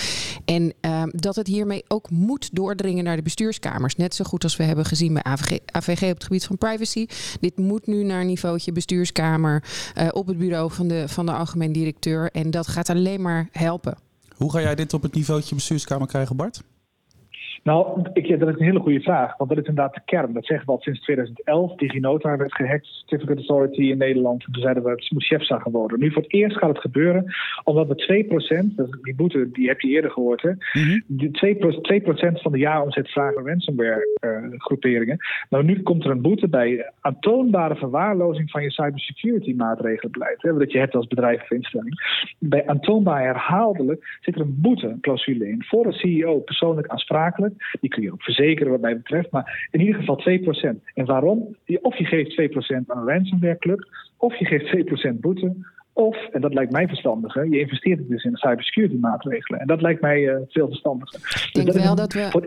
En 0.46 0.74
ehm, 0.82 1.10
dat 1.12 1.36
het 1.36 1.48
hiermee 1.48 1.84
ook 1.88 2.10
moet 2.10 2.50
doordringen 2.77 3.03
naar 3.03 3.15
de 3.15 3.22
bestuurskamers. 3.22 3.96
Net 3.96 4.15
zo 4.15 4.25
goed 4.25 4.43
als 4.43 4.55
we 4.55 4.63
hebben 4.63 4.86
gezien 4.86 5.13
bij 5.13 5.24
AVG, 5.24 5.57
AVG 5.65 6.01
op 6.01 6.13
het 6.13 6.24
gebied 6.24 6.46
van 6.46 6.57
privacy. 6.57 7.07
Dit 7.39 7.57
moet 7.57 7.88
nu 7.88 8.03
naar 8.03 8.25
niveautje 8.25 8.72
bestuurskamer 8.72 9.63
uh, 9.98 10.07
op 10.12 10.27
het 10.27 10.38
bureau 10.38 10.72
van 10.72 10.88
de, 10.88 11.07
van 11.07 11.25
de 11.25 11.31
algemeen 11.31 11.72
directeur. 11.72 12.31
En 12.31 12.51
dat 12.51 12.67
gaat 12.67 12.89
alleen 12.89 13.22
maar 13.22 13.48
helpen. 13.51 13.98
Hoe 14.36 14.51
ga 14.51 14.62
jij 14.62 14.75
dit 14.75 14.93
op 14.93 15.01
het 15.01 15.13
niveautje 15.13 15.55
bestuurskamer 15.55 16.07
krijgen, 16.07 16.36
Bart? 16.36 16.62
Nou, 17.64 18.02
ik, 18.14 18.40
dat 18.40 18.50
is 18.50 18.56
een 18.60 18.66
hele 18.66 18.80
goede 18.80 19.02
vraag. 19.02 19.38
Want 19.38 19.50
dat 19.50 19.60
is 19.60 19.68
inderdaad 19.68 19.94
de 19.94 20.02
kern. 20.06 20.34
Dat 20.34 20.46
zeggen 20.46 20.66
we 20.66 20.72
al 20.72 20.82
sinds 20.82 21.00
2011. 21.00 21.76
DigiNota 21.76 22.38
werd 22.38 22.54
gehackt, 22.54 22.86
Certificate 22.86 23.40
Authority 23.40 23.82
in 23.82 23.98
Nederland. 23.98 24.44
Toen 24.44 24.62
zeiden 24.62 24.84
we 24.84 24.90
het 24.90 25.12
moet 25.12 25.26
chefza 25.26 25.60
geworden. 25.60 26.00
Nu 26.00 26.12
voor 26.12 26.22
het 26.22 26.34
eerst 26.34 26.58
gaat 26.58 26.70
het 26.70 26.80
gebeuren 26.80 27.36
omdat 27.64 27.88
we 27.88 28.26
2%, 28.86 29.02
die 29.02 29.16
boete 29.16 29.50
die 29.52 29.68
heb 29.68 29.80
je 29.80 29.88
eerder 29.88 30.12
gehoord, 30.12 30.42
hè? 30.42 30.50
Mm 30.50 31.04
-hmm. 31.08 31.76
2%, 31.78 31.82
2 31.82 32.02
van 32.34 32.52
de 32.52 32.58
jaaromzet 32.58 33.10
vragen 33.10 33.46
ransomware 33.48 34.18
uh, 34.26 34.60
groeperingen. 34.60 35.18
Nou, 35.50 35.64
nu 35.64 35.82
komt 35.82 36.04
er 36.04 36.12
een 36.12 36.22
boete 36.22 36.48
bij 36.48 36.92
aantoonbare 37.02 37.76
verwaarlozing 37.76 38.52
van 38.52 38.64
je 38.64 38.72
cybersecurity 38.72 39.54
maatregelenbeleid. 39.54 40.42
Hè, 40.42 40.58
dat 40.58 40.72
je 40.72 40.80
hebt 40.80 40.96
als 40.96 41.08
bedrijf 41.08 41.42
of 41.42 41.52
instelling. 41.52 42.26
Bij 42.40 42.68
aantoonbaar 42.68 43.24
herhaaldelijk 43.24 44.18
zit 44.22 44.36
er 44.36 44.42
een 44.42 44.62
boeteclausule 44.62 45.50
in. 45.50 45.64
Voor 45.68 45.84
de 45.84 45.94
CEO 45.94 46.40
persoonlijk 46.40 46.88
aansprakelijk 46.88 47.57
die 47.80 47.90
kun 47.90 48.04
je 48.04 48.12
ook 48.12 48.24
verzekeren 48.24 48.72
wat 48.72 48.82
mij 48.82 48.98
betreft. 48.98 49.32
Maar 49.32 49.68
in 49.72 49.80
ieder 49.80 49.96
geval 49.96 50.24
2%. 50.76 50.94
En 50.94 51.06
waarom? 51.06 51.56
Of 51.82 51.98
je 51.98 52.06
geeft 52.06 52.42
2% 52.42 52.88
aan 52.88 52.98
een 52.98 53.08
ransomware 53.08 53.58
club. 53.58 53.88
Of 54.18 54.36
je 54.36 54.46
geeft 54.46 55.10
2% 55.14 55.20
boete. 55.20 55.56
Of, 55.94 56.28
en 56.32 56.42
dat 56.42 56.54
lijkt 56.54 56.72
mij 56.72 56.88
verstandiger, 56.88 57.50
je 57.50 57.60
investeert 57.60 58.10
dus 58.10 58.24
in 58.24 58.36
cybersecurity 58.36 58.98
maatregelen. 59.00 59.60
En 59.60 59.68
dat 59.68 59.82
lijkt 59.82 60.02
mij 60.02 60.22
uh, 60.22 60.36
veel 60.48 60.68
verstandiger. 60.68 61.20
Ik 61.48 61.54
denk 61.54 61.74
dus 61.74 61.84
wel 61.84 61.96
dat 61.96 62.14
we... 62.14 62.28
Voor 62.32 62.46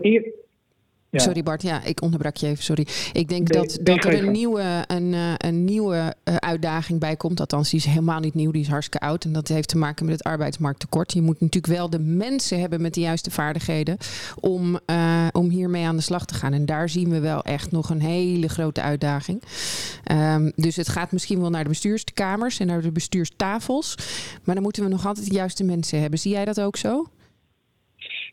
Sorry 1.19 1.43
Bart, 1.43 1.61
ja, 1.61 1.83
ik 1.83 2.01
onderbrak 2.01 2.35
je 2.35 2.47
even, 2.47 2.63
sorry. 2.63 2.87
Ik 3.13 3.29
denk 3.29 3.53
dat, 3.53 3.79
dat 3.81 4.03
er 4.03 4.23
een 4.23 4.31
nieuwe, 4.31 4.83
een, 4.87 5.13
eh, 5.13 5.33
een 5.37 5.65
nieuwe 5.65 6.15
eh, 6.23 6.35
uitdaging 6.35 6.99
bij 6.99 7.15
komt. 7.15 7.39
Althans, 7.39 7.69
die 7.69 7.79
is 7.79 7.85
helemaal 7.85 8.19
niet 8.19 8.33
nieuw, 8.33 8.51
die 8.51 8.61
is 8.61 8.67
hartstikke 8.67 9.05
oud. 9.05 9.23
En 9.23 9.33
dat 9.33 9.47
heeft 9.47 9.67
te 9.67 9.77
maken 9.77 10.05
met 10.05 10.13
het 10.13 10.23
arbeidsmarkttekort. 10.23 11.13
Je 11.13 11.21
moet 11.21 11.39
natuurlijk 11.39 11.73
wel 11.73 11.89
de 11.89 11.99
mensen 11.99 12.59
hebben 12.59 12.81
met 12.81 12.93
de 12.93 12.99
juiste 12.99 13.31
vaardigheden 13.31 13.97
om, 14.39 14.79
uh, 14.85 15.27
om 15.31 15.49
hiermee 15.49 15.85
aan 15.85 15.95
de 15.95 16.01
slag 16.01 16.25
te 16.25 16.33
gaan. 16.33 16.53
En 16.53 16.65
daar 16.65 16.89
zien 16.89 17.09
we 17.09 17.19
wel 17.19 17.43
echt 17.43 17.71
nog 17.71 17.89
een 17.89 18.01
hele 18.01 18.47
grote 18.47 18.81
uitdaging. 18.81 19.43
Um, 20.11 20.51
dus 20.55 20.75
het 20.75 20.89
gaat 20.89 21.11
misschien 21.11 21.39
wel 21.39 21.49
naar 21.49 21.63
de 21.63 21.69
bestuurskamers 21.69 22.59
en 22.59 22.67
naar 22.67 22.81
de 22.81 22.91
bestuurstafels. 22.91 23.95
Maar 24.43 24.55
dan 24.55 24.63
moeten 24.63 24.83
we 24.83 24.89
nog 24.89 25.05
altijd 25.05 25.27
de 25.27 25.33
juiste 25.33 25.63
mensen 25.63 26.01
hebben. 26.01 26.19
Zie 26.19 26.31
jij 26.31 26.45
dat 26.45 26.61
ook 26.61 26.77
zo? 26.77 27.07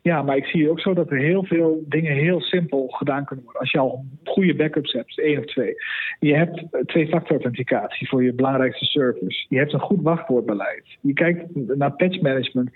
Ja, 0.03 0.23
maar 0.23 0.37
ik 0.37 0.45
zie 0.45 0.71
ook 0.71 0.81
zo 0.81 0.95
dat 0.95 1.11
er 1.11 1.19
heel 1.19 1.45
veel 1.45 1.85
dingen 1.89 2.15
heel 2.15 2.41
simpel 2.41 2.89
gedaan 2.89 3.25
kunnen 3.25 3.45
worden. 3.45 3.63
Als 3.63 3.71
je 3.71 3.79
al 3.79 4.05
goede 4.25 4.55
backups 4.55 4.93
hebt, 4.93 5.21
één 5.21 5.39
of 5.39 5.45
twee. 5.45 5.75
Je 6.21 6.35
hebt 6.35 6.65
twee-factor 6.87 7.31
authenticatie 7.31 8.09
voor 8.09 8.25
je 8.25 8.33
belangrijkste 8.33 8.85
servers. 8.85 9.47
Je 9.49 9.59
hebt 9.59 9.73
een 9.73 9.81
goed 9.81 10.03
wachtwoordbeleid. 10.03 10.85
Je 11.01 11.13
kijkt 11.13 11.45
naar 11.55 11.93
patch 11.93 12.21
management, 12.21 12.71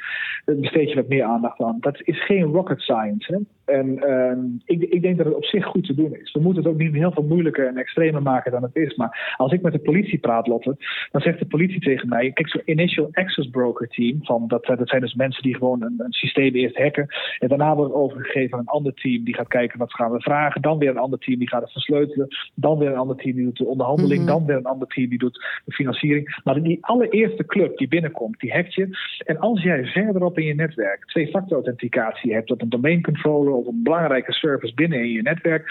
daar 0.44 0.56
besteed 0.56 0.88
je 0.88 0.94
wat 0.94 1.08
meer 1.08 1.24
aandacht 1.24 1.60
aan. 1.60 1.76
Dat 1.80 2.00
is 2.04 2.24
geen 2.24 2.42
rocket 2.42 2.80
science. 2.80 3.32
Hè? 3.32 3.38
En 3.64 3.86
uh, 3.88 4.44
ik, 4.64 4.82
ik, 4.82 5.02
denk 5.02 5.16
dat 5.16 5.26
het 5.26 5.34
op 5.34 5.44
zich 5.44 5.64
goed 5.64 5.86
te 5.86 5.94
doen 5.94 6.16
is. 6.16 6.32
We 6.32 6.40
moeten 6.40 6.62
het 6.62 6.72
ook 6.72 6.78
niet 6.78 6.94
heel 6.94 7.12
veel 7.12 7.22
moeilijker 7.22 7.66
en 7.66 7.76
extremer 7.76 8.22
maken 8.22 8.52
dan 8.52 8.62
het 8.62 8.76
is. 8.76 8.94
Maar 8.94 9.34
als 9.36 9.52
ik 9.52 9.62
met 9.62 9.72
de 9.72 9.78
politie 9.78 10.18
praat, 10.18 10.46
Lotte, 10.46 10.76
dan 11.10 11.20
zegt 11.20 11.38
de 11.38 11.46
politie 11.46 11.80
tegen 11.80 12.08
mij: 12.08 12.30
kijk, 12.32 12.48
zo'n 12.48 12.62
initial 12.64 13.08
access 13.12 13.50
broker 13.50 13.88
team, 13.88 14.18
van, 14.22 14.48
dat, 14.48 14.64
dat 14.64 14.88
zijn 14.88 15.00
dus 15.00 15.14
mensen 15.14 15.42
die 15.42 15.56
gewoon 15.56 15.82
een, 15.82 15.94
een 15.98 16.12
systeem 16.12 16.54
eerst 16.54 16.76
hacken. 16.76 17.06
En 17.38 17.48
daarna 17.48 17.74
wordt 17.74 17.94
overgegeven 17.94 18.52
aan 18.52 18.60
een 18.60 18.66
ander 18.66 18.94
team 18.94 19.24
die 19.24 19.34
gaat 19.34 19.48
kijken 19.48 19.78
wat 19.78 19.94
gaan 19.94 20.12
we 20.12 20.20
vragen. 20.20 20.62
Dan 20.62 20.78
weer 20.78 20.90
een 20.90 20.96
ander 20.96 21.18
team 21.18 21.38
die 21.38 21.48
gaat 21.48 21.62
het 21.62 21.72
versleutelen. 21.72 22.28
Dan 22.54 22.78
weer 22.78 22.88
een 22.88 22.96
ander 22.96 23.16
team 23.16 23.36
die 23.36 23.44
doet 23.44 23.56
de 23.56 23.66
onderhandeling. 23.66 24.20
Mhm. 24.22 24.30
Dan 24.30 24.46
weer 24.46 24.56
een 24.56 24.64
ander 24.64 24.88
team 24.88 25.08
die 25.08 25.18
doet 25.18 25.44
de 25.64 25.72
financiering. 25.72 26.40
Maar 26.44 26.62
die 26.62 26.78
allereerste 26.80 27.44
club 27.44 27.78
die 27.78 27.88
binnenkomt, 27.88 28.40
die 28.40 28.52
hackt 28.52 28.74
je. 28.74 28.88
En 29.24 29.38
als 29.38 29.62
jij 29.62 29.84
verderop 29.84 30.38
in 30.38 30.44
je 30.44 30.54
netwerk 30.54 31.04
twee-factor 31.06 31.56
authenticatie 31.56 32.32
hebt, 32.32 32.48
dat 32.48 32.60
een 32.60 32.68
domain 32.68 33.02
controller 33.02 33.52
of 33.62 33.66
een 33.66 33.82
belangrijke 33.82 34.32
service 34.32 34.74
binnen 34.74 34.98
in 34.98 35.10
je 35.10 35.22
netwerk, 35.22 35.70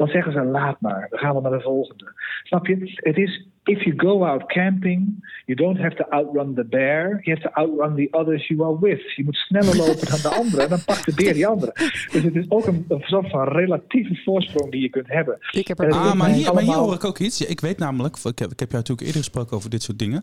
dan 0.00 0.08
zeggen 0.08 0.32
ze 0.32 0.42
laat 0.42 0.80
maar, 0.80 1.06
dan 1.10 1.18
gaan 1.18 1.34
we 1.34 1.40
naar 1.40 1.58
de 1.58 1.60
volgende. 1.60 2.12
Snap 2.42 2.66
je? 2.66 2.92
Het 2.94 3.16
is, 3.16 3.46
if 3.64 3.84
you 3.84 3.92
go 3.96 4.24
out 4.24 4.46
camping, 4.46 5.28
you 5.46 5.58
don't 5.58 5.78
have 5.78 5.94
to 5.94 6.04
outrun 6.04 6.54
the 6.54 6.64
bear, 6.64 7.20
you 7.22 7.36
have 7.36 7.48
to 7.48 7.50
outrun 7.52 7.94
the 7.94 8.08
others 8.18 8.48
you 8.48 8.62
are 8.62 8.78
with. 8.80 9.14
Je 9.16 9.24
moet 9.24 9.36
sneller 9.36 9.76
lopen 9.76 10.08
dan 10.08 10.18
de 10.22 10.28
anderen, 10.28 10.68
dan 10.68 10.84
pakt 10.84 11.04
de 11.04 11.14
beer 11.14 11.34
die 11.34 11.46
andere. 11.46 11.72
Dus 12.12 12.22
het 12.22 12.36
is 12.36 12.44
ook 12.48 12.66
een, 12.66 12.84
een 12.88 13.00
soort 13.00 13.30
van 13.30 13.48
relatieve 13.48 14.20
voorsprong 14.24 14.70
die 14.70 14.80
je 14.80 14.88
kunt 14.88 15.08
hebben. 15.08 15.38
Ik 15.50 15.68
heb 15.68 15.80
er 15.80 15.92
ah, 15.92 16.14
maar, 16.14 16.30
hier, 16.30 16.54
maar 16.54 16.62
hier 16.62 16.74
hoor 16.74 16.94
ik 16.94 17.04
ook 17.04 17.18
iets. 17.18 17.46
Ik 17.46 17.60
weet 17.60 17.78
namelijk, 17.78 18.16
ik 18.16 18.38
heb, 18.38 18.50
ik 18.50 18.60
heb 18.60 18.70
jou 18.70 18.82
natuurlijk 18.82 19.06
eerder 19.06 19.22
gesproken 19.22 19.56
over 19.56 19.70
dit 19.70 19.82
soort 19.82 19.98
dingen. 19.98 20.22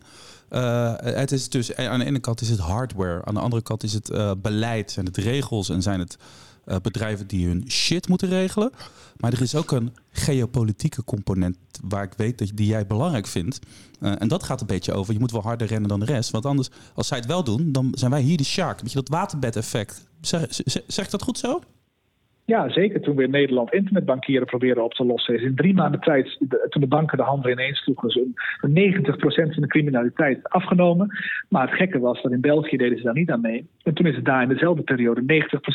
Uh, 0.50 0.94
het 0.96 1.30
is 1.30 1.48
dus, 1.48 1.76
aan 1.76 1.98
de 1.98 2.04
ene 2.04 2.20
kant 2.20 2.40
is 2.40 2.50
het 2.50 2.60
hardware, 2.60 3.24
aan 3.24 3.34
de 3.34 3.40
andere 3.40 3.62
kant 3.62 3.82
is 3.82 3.92
het 3.92 4.10
uh, 4.10 4.30
beleid, 4.42 4.90
zijn 4.90 5.06
het 5.06 5.16
regels 5.16 5.68
en 5.68 5.82
zijn 5.82 5.98
het 5.98 6.18
uh, 6.68 6.76
bedrijven 6.82 7.26
die 7.26 7.46
hun 7.46 7.64
shit 7.70 8.08
moeten 8.08 8.28
regelen. 8.28 8.70
Maar 9.16 9.32
er 9.32 9.42
is 9.42 9.54
ook 9.54 9.70
een 9.70 9.94
geopolitieke 10.10 11.04
component 11.04 11.56
waar 11.82 12.02
ik 12.02 12.12
weet 12.16 12.38
dat 12.38 12.50
die 12.54 12.66
jij 12.66 12.86
belangrijk 12.86 13.26
vindt. 13.26 13.58
Uh, 14.00 14.12
en 14.18 14.28
dat 14.28 14.42
gaat 14.42 14.60
een 14.60 14.66
beetje 14.66 14.92
over. 14.92 15.12
Je 15.12 15.18
moet 15.18 15.32
wel 15.32 15.42
harder 15.42 15.66
rennen 15.66 15.88
dan 15.88 16.00
de 16.00 16.06
rest. 16.06 16.30
Want 16.30 16.46
anders, 16.46 16.68
als 16.94 17.06
zij 17.06 17.18
het 17.18 17.26
wel 17.26 17.44
doen, 17.44 17.72
dan 17.72 17.92
zijn 17.94 18.10
wij 18.10 18.20
hier 18.20 18.36
de 18.36 18.44
shark. 18.44 18.80
Weet 18.80 18.92
je, 18.92 18.98
dat 18.98 19.08
waterbed-effect. 19.08 20.06
Zeg, 20.20 20.46
zeg, 20.48 20.82
zeg 20.86 21.08
dat 21.08 21.22
goed 21.22 21.38
zo? 21.38 21.60
Ja, 22.48 22.68
zeker. 22.68 23.00
Toen 23.00 23.16
we 23.16 23.22
in 23.22 23.30
Nederland 23.30 23.72
internetbankieren 23.72 24.46
proberen 24.46 24.84
op 24.84 24.94
te 24.94 25.04
lossen, 25.04 25.34
is 25.34 25.42
in 25.42 25.54
drie 25.54 25.74
maanden 25.74 26.00
tijd, 26.00 26.38
toen 26.68 26.80
de 26.80 26.86
banken 26.86 27.18
de 27.18 27.24
handen 27.24 27.50
ineens 27.50 27.78
sloegen, 27.78 28.10
zo'n 28.10 28.34
90% 28.60 29.54
van 29.54 29.62
de 29.62 29.66
criminaliteit 29.66 30.48
afgenomen. 30.48 31.08
Maar 31.48 31.68
het 31.68 31.76
gekke 31.76 31.98
was 31.98 32.22
dat 32.22 32.32
in 32.32 32.40
België 32.40 32.76
deden 32.76 32.98
ze 32.98 33.04
daar 33.04 33.14
niet 33.14 33.30
aan 33.30 33.40
mee. 33.40 33.68
En 33.82 33.94
toen 33.94 34.06
is 34.06 34.16
het 34.16 34.24
daar 34.24 34.42
in 34.42 34.48
dezelfde 34.48 34.82
periode 34.82 35.22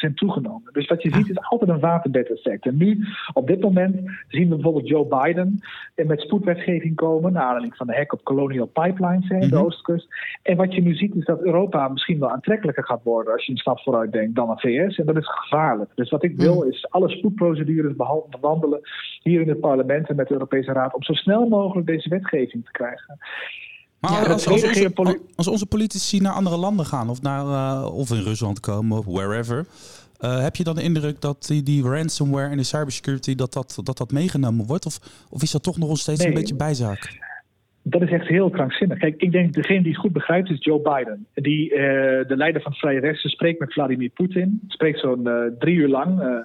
90% 0.10 0.14
toegenomen. 0.14 0.70
Dus 0.72 0.88
wat 0.88 1.02
je 1.02 1.14
ziet 1.14 1.30
is 1.30 1.40
altijd 1.40 1.70
een 1.70 1.80
waterbed-effect. 1.80 2.66
En 2.66 2.78
nu, 2.78 3.06
op 3.34 3.48
dit 3.48 3.62
moment, 3.62 3.96
zien 4.28 4.50
we 4.50 4.56
bijvoorbeeld 4.56 4.88
Joe 4.88 5.08
Biden 5.08 5.60
met 5.96 6.22
spoedwetgeving 6.22 6.96
komen, 6.96 7.34
naar 7.34 7.44
aanleiding 7.44 7.76
van 7.76 7.88
de 7.88 7.96
hack 7.96 8.14
op 8.14 8.24
Colonial 8.24 8.66
Pipelines 8.66 9.30
in 9.30 9.40
de 9.40 9.46
mhm. 9.46 9.66
Oostkust. 9.66 10.08
En 10.42 10.58
wat 10.58 10.74
je 10.76 10.82
nu 10.82 10.96
ziet 10.96 11.16
is 11.16 11.26
dat 11.26 11.42
Europa 11.42 11.88
misschien 11.88 12.20
wel 12.20 12.32
aantrekkelijker 12.32 12.84
gaat 12.84 13.04
worden 13.04 13.34
als 13.34 13.46
je 13.46 13.52
een 13.52 13.58
stap 13.58 13.80
vooruit 13.80 14.12
denkt 14.12 14.36
dan 14.36 14.48
de 14.48 14.58
VS. 14.58 14.98
En 14.98 15.06
dat 15.06 15.18
is 15.18 15.28
gevaarlijk. 15.28 15.92
Dus 15.96 16.10
wat 16.10 16.24
ik 16.24 16.38
wil 16.38 16.63
is 16.68 16.88
alle 16.90 17.10
spoedprocedures 17.10 17.96
bewandelen 18.30 18.80
hier 19.22 19.42
in 19.42 19.50
het 19.50 19.60
parlement 19.60 20.10
en 20.10 20.16
met 20.16 20.28
de 20.28 20.34
Europese 20.34 20.72
Raad 20.72 20.94
om 20.94 21.04
zo 21.04 21.14
snel 21.14 21.48
mogelijk 21.48 21.88
deze 21.88 22.10
wetgeving 22.10 22.66
te 22.66 22.72
krijgen. 22.72 23.18
Maar 24.00 24.12
als, 24.12 24.48
als, 24.48 24.64
onze, 24.64 25.20
als, 25.36 25.48
onze, 25.48 25.66
politici 25.66 26.20
naar 26.20 26.34
andere 26.34 26.58
landen 26.58 26.86
gaan 26.86 27.10
of, 27.10 27.22
naar, 27.22 27.46
uh, 27.46 27.96
of 27.96 28.12
in 28.12 28.22
Rusland 28.22 28.60
komen 28.60 28.98
of 28.98 29.06
wherever, 29.06 29.66
uh, 30.20 30.42
heb 30.42 30.56
je 30.56 30.64
dan 30.64 30.76
de 30.76 30.84
indruk 30.84 31.22
dat 31.22 31.46
die, 31.48 31.64
die 31.64 31.84
ransomware 31.84 32.50
en 32.50 32.58
de 32.58 32.64
cybersecurity 32.64 33.36
dat 33.36 33.54
dat, 33.54 33.80
dat, 33.84 33.98
dat 33.98 34.12
meegenomen 34.12 34.66
wordt? 34.66 34.86
Of, 34.86 35.00
of 35.30 35.42
is 35.42 35.52
dat 35.52 35.64
toch 35.64 35.78
nog 35.78 35.98
steeds 35.98 36.24
een 36.24 36.34
beetje 36.34 36.56
bijzaak? 36.56 37.23
Dat 37.84 38.02
is 38.02 38.10
echt 38.10 38.28
heel 38.28 38.50
krankzinnig. 38.50 38.98
Kijk, 38.98 39.16
ik 39.18 39.32
denk 39.32 39.54
degene 39.54 39.82
die 39.82 39.92
het 39.92 40.02
goed 40.02 40.14
begrijpt 40.14 40.50
is 40.50 40.64
Joe 40.64 40.82
Biden. 40.82 41.26
Die, 41.34 41.70
uh, 41.70 41.78
de 42.28 42.36
leider 42.36 42.62
van 42.62 42.72
het 42.72 42.80
Vrije 42.80 43.00
Westen, 43.00 43.30
spreekt 43.30 43.60
met 43.60 43.74
Vladimir 43.74 44.10
Poetin. 44.10 44.62
Spreekt 44.68 45.00
zo'n 45.00 45.28
uh, 45.28 45.44
drie 45.60 45.76
uur 45.76 45.88
lang. 45.88 46.22
Uh, 46.22 46.38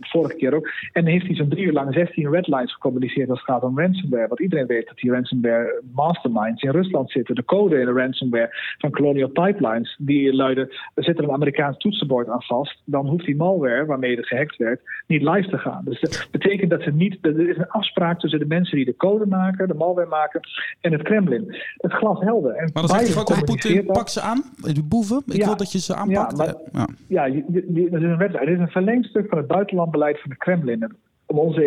vorige 0.00 0.36
keer 0.36 0.54
ook. 0.54 0.70
En 0.92 1.06
heeft 1.06 1.26
hij 1.26 1.34
zo'n 1.34 1.48
drie 1.48 1.64
uur 1.64 1.72
lang 1.72 1.94
16 1.94 2.30
redlines 2.30 2.72
gecommuniceerd 2.72 3.30
als 3.30 3.38
het 3.38 3.48
gaat 3.48 3.62
om 3.62 3.78
ransomware. 3.78 4.28
Want 4.28 4.40
iedereen 4.40 4.66
weet 4.66 4.86
dat 4.86 4.96
die 4.96 5.10
ransomware 5.10 5.82
masterminds 5.92 6.62
in 6.62 6.70
Rusland 6.70 7.10
zitten. 7.10 7.34
De 7.34 7.44
code 7.44 7.78
in 7.78 7.86
de 7.86 7.92
ransomware 7.92 8.50
van 8.78 8.90
Colonial 8.90 9.28
Pipelines, 9.28 9.96
die 9.98 10.34
luiden, 10.34 10.68
er 10.94 11.04
zit 11.04 11.18
er 11.18 11.24
een 11.24 11.30
Amerikaans 11.30 11.76
toetsenbord 11.76 12.28
aan 12.28 12.42
vast. 12.42 12.82
Dan 12.84 13.06
hoeft 13.08 13.24
die 13.24 13.36
malware, 13.36 13.86
waarmee 13.86 14.16
het 14.16 14.26
gehackt 14.26 14.56
werd, 14.56 14.80
niet 15.06 15.22
live 15.22 15.48
te 15.48 15.58
gaan. 15.58 15.82
Dus 15.84 16.00
dat 16.00 16.28
betekent 16.30 16.70
dat 16.70 16.82
ze 16.82 16.90
niet, 16.90 17.18
er 17.20 17.48
is 17.48 17.56
een 17.56 17.68
afspraak 17.68 18.20
tussen 18.20 18.38
de 18.38 18.46
mensen 18.46 18.76
die 18.76 18.84
de 18.84 18.96
code 18.96 19.26
maken, 19.26 19.68
de 19.68 19.74
malware 19.74 20.08
maken, 20.08 20.40
en 20.80 20.92
het 20.92 21.02
Kremlin. 21.02 21.56
Het 21.76 21.92
glas 21.92 22.20
helder. 22.20 22.54
En 22.54 22.70
maar 22.72 22.86
dan 22.86 22.98
zegt 22.98 23.14
hij 23.14 23.36
ook 23.36 23.44
Poetin, 23.44 23.86
pak 23.86 24.08
ze 24.08 24.20
aan, 24.20 24.42
de 24.56 24.82
boeven. 24.82 25.22
Ik 25.26 25.44
wil 25.44 25.56
dat 25.56 25.72
je 25.72 25.78
ze 25.78 25.94
aanpakt. 25.94 26.36
Ja, 26.36 26.44
maar, 26.44 26.54
ja. 26.72 26.86
ja 27.06 27.24
is 27.24 27.42
een 27.90 28.16
wet, 28.16 28.32
het 28.32 28.48
is 28.48 28.58
een 28.58 28.68
verlengstuk 28.68 29.28
van 29.28 29.38
het 29.38 29.46
buitenlandbeleid 29.46 30.20
van 30.20 30.30
het 30.30 30.38
Kremlin 30.38 30.96
om 31.26 31.38
onze 31.38 31.62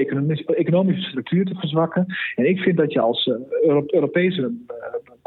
economische 0.45 1.09
structuur 1.09 1.45
te 1.45 1.55
verzwakken. 1.55 2.05
En 2.35 2.49
ik 2.49 2.59
vind 2.59 2.77
dat 2.77 2.93
je 2.93 2.99
als 2.99 3.25
uh, 3.25 3.35
Europese 3.87 4.41
uh, 4.41 4.75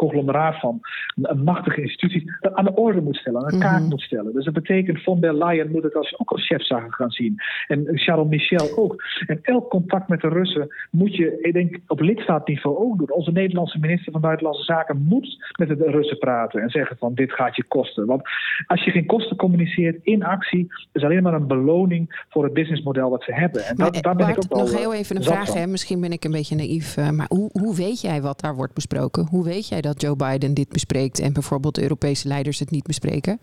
conglomeraat 0.07 0.61
van 0.61 0.81
een 1.23 1.43
machtige 1.43 1.83
institutie 1.83 2.33
dat 2.41 2.55
aan 2.55 2.65
de 2.65 2.75
orde 2.75 3.01
moet 3.01 3.17
stellen, 3.17 3.43
aan 3.43 3.53
de 3.53 3.59
kaart 3.59 3.81
mhm. 3.81 3.89
moet 3.89 4.01
stellen. 4.01 4.33
Dus 4.33 4.45
dat 4.45 4.55
betekent 4.55 5.03
von 5.03 5.21
der 5.21 5.35
Leyen 5.35 5.71
moet 5.71 5.83
het 5.83 5.95
als, 5.95 6.19
ook 6.19 6.31
als 6.31 6.47
chefzaken 6.47 6.93
gaan 6.93 7.11
zien. 7.11 7.35
En 7.67 7.99
Charles 7.99 8.29
Michel 8.29 8.77
ook. 8.77 9.03
En 9.27 9.39
elk 9.43 9.71
contact 9.71 10.09
met 10.09 10.21
de 10.21 10.29
Russen 10.29 10.75
moet 10.91 11.17
je, 11.17 11.39
ik 11.41 11.53
denk, 11.53 11.79
op 11.87 12.01
lidstaatniveau 12.01 12.77
ook 12.77 12.99
doen. 12.99 13.13
Onze 13.13 13.33
Nederlandse 13.33 13.79
minister 13.79 14.13
van 14.13 14.21
Buitenlandse 14.21 14.65
Zaken 14.65 15.03
moet 15.09 15.53
met 15.59 15.69
de 15.69 15.91
Russen 15.91 16.19
praten 16.19 16.63
en 16.63 16.71
zeggen 16.71 16.97
van 16.97 17.15
dit 17.15 17.33
gaat 17.33 17.57
je 17.57 17.65
kosten. 17.65 18.07
Want 18.07 18.23
als 18.67 18.85
je 18.85 18.91
geen 18.91 19.07
kosten 19.07 19.37
communiceert 19.37 19.99
in 20.03 20.25
actie, 20.25 20.67
is 20.93 21.05
alleen 21.05 21.23
maar 21.23 21.35
een 21.35 21.47
beloning 21.47 22.25
voor 22.29 22.45
het 22.45 22.53
businessmodel 22.53 23.11
wat 23.11 23.23
ze 23.23 23.35
hebben. 23.35 23.65
En 23.65 23.77
dat, 23.77 24.03
daar 24.03 24.17
ben 24.17 24.29
ik 24.29 24.37
ook 24.37 24.59
nog 24.59 24.77
heel 24.79 24.95
even 24.95 25.17
een 25.17 25.23
vraag. 25.23 25.55
Hè? 25.55 25.67
Misschien 25.67 26.01
ben 26.01 26.13
ik 26.13 26.25
een 26.25 26.31
beetje 26.31 26.57
naïef, 26.57 26.97
eh, 26.97 27.11
maar 27.11 27.27
hoe, 27.29 27.51
hoe 27.53 27.77
weet 27.77 28.01
jij 28.01 28.23
wat 28.23 28.41
daar 28.41 28.55
wordt 28.55 28.75
besproken? 28.75 29.27
Hoe 29.31 29.45
weet 29.45 29.69
jij 29.69 29.81
dat 29.81 29.92
Joe 30.01 30.17
Biden 30.17 30.55
dit 30.55 30.69
bespreekt 30.69 31.21
en 31.21 31.33
bijvoorbeeld 31.33 31.75
de 31.75 31.83
Europese 31.83 32.29
leiders 32.29 32.59
het 32.59 32.71
niet 32.71 32.87
bespreken? 32.87 33.39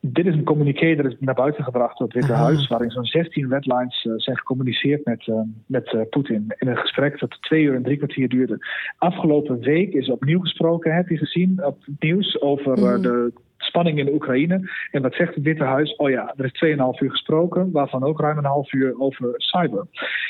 Dit 0.00 0.26
is 0.26 0.34
een 0.34 0.44
communiqué 0.44 0.94
dat 0.94 1.06
is 1.06 1.16
naar 1.18 1.34
buiten 1.34 1.64
gebracht 1.64 1.98
door 1.98 2.06
het 2.06 2.16
Witte 2.16 2.32
Huis, 2.32 2.68
waarin 2.68 2.90
zo'n 2.90 3.04
16 3.04 3.50
redlines 3.50 4.04
uh, 4.04 4.12
zijn 4.16 4.36
gecommuniceerd 4.36 5.04
met, 5.04 5.26
uh, 5.26 5.40
met 5.66 5.92
uh, 5.92 6.00
Poetin. 6.10 6.54
In 6.58 6.68
een 6.68 6.76
gesprek 6.76 7.18
dat 7.20 7.38
twee 7.40 7.62
uur 7.62 7.74
en 7.74 7.82
drie 7.82 7.96
kwartier 7.96 8.28
duurde. 8.28 8.58
Afgelopen 8.98 9.58
week 9.60 9.92
is 9.92 10.10
opnieuw 10.10 10.40
gesproken, 10.40 10.94
heb 10.94 11.08
je 11.08 11.16
gezien, 11.16 11.64
op 11.64 11.76
het 11.84 12.00
nieuws 12.00 12.40
over 12.40 12.78
mm. 12.78 13.02
de 13.02 13.32
spanning 13.56 13.98
in 13.98 14.04
de 14.04 14.12
Oekraïne. 14.12 14.70
En 14.90 15.02
wat 15.02 15.14
zegt 15.14 15.34
het 15.34 15.44
Witte 15.44 15.64
Huis? 15.64 15.96
Oh 15.96 16.10
ja, 16.10 16.34
er 16.36 16.44
is 16.44 16.64
2,5 16.64 17.02
uur 17.02 17.10
gesproken, 17.10 17.70
waarvan 17.72 18.04
ook 18.04 18.20
ruim 18.20 18.38
een 18.38 18.44
half 18.44 18.72
uur 18.72 19.00
over 19.00 19.34
cyber. 19.36 19.86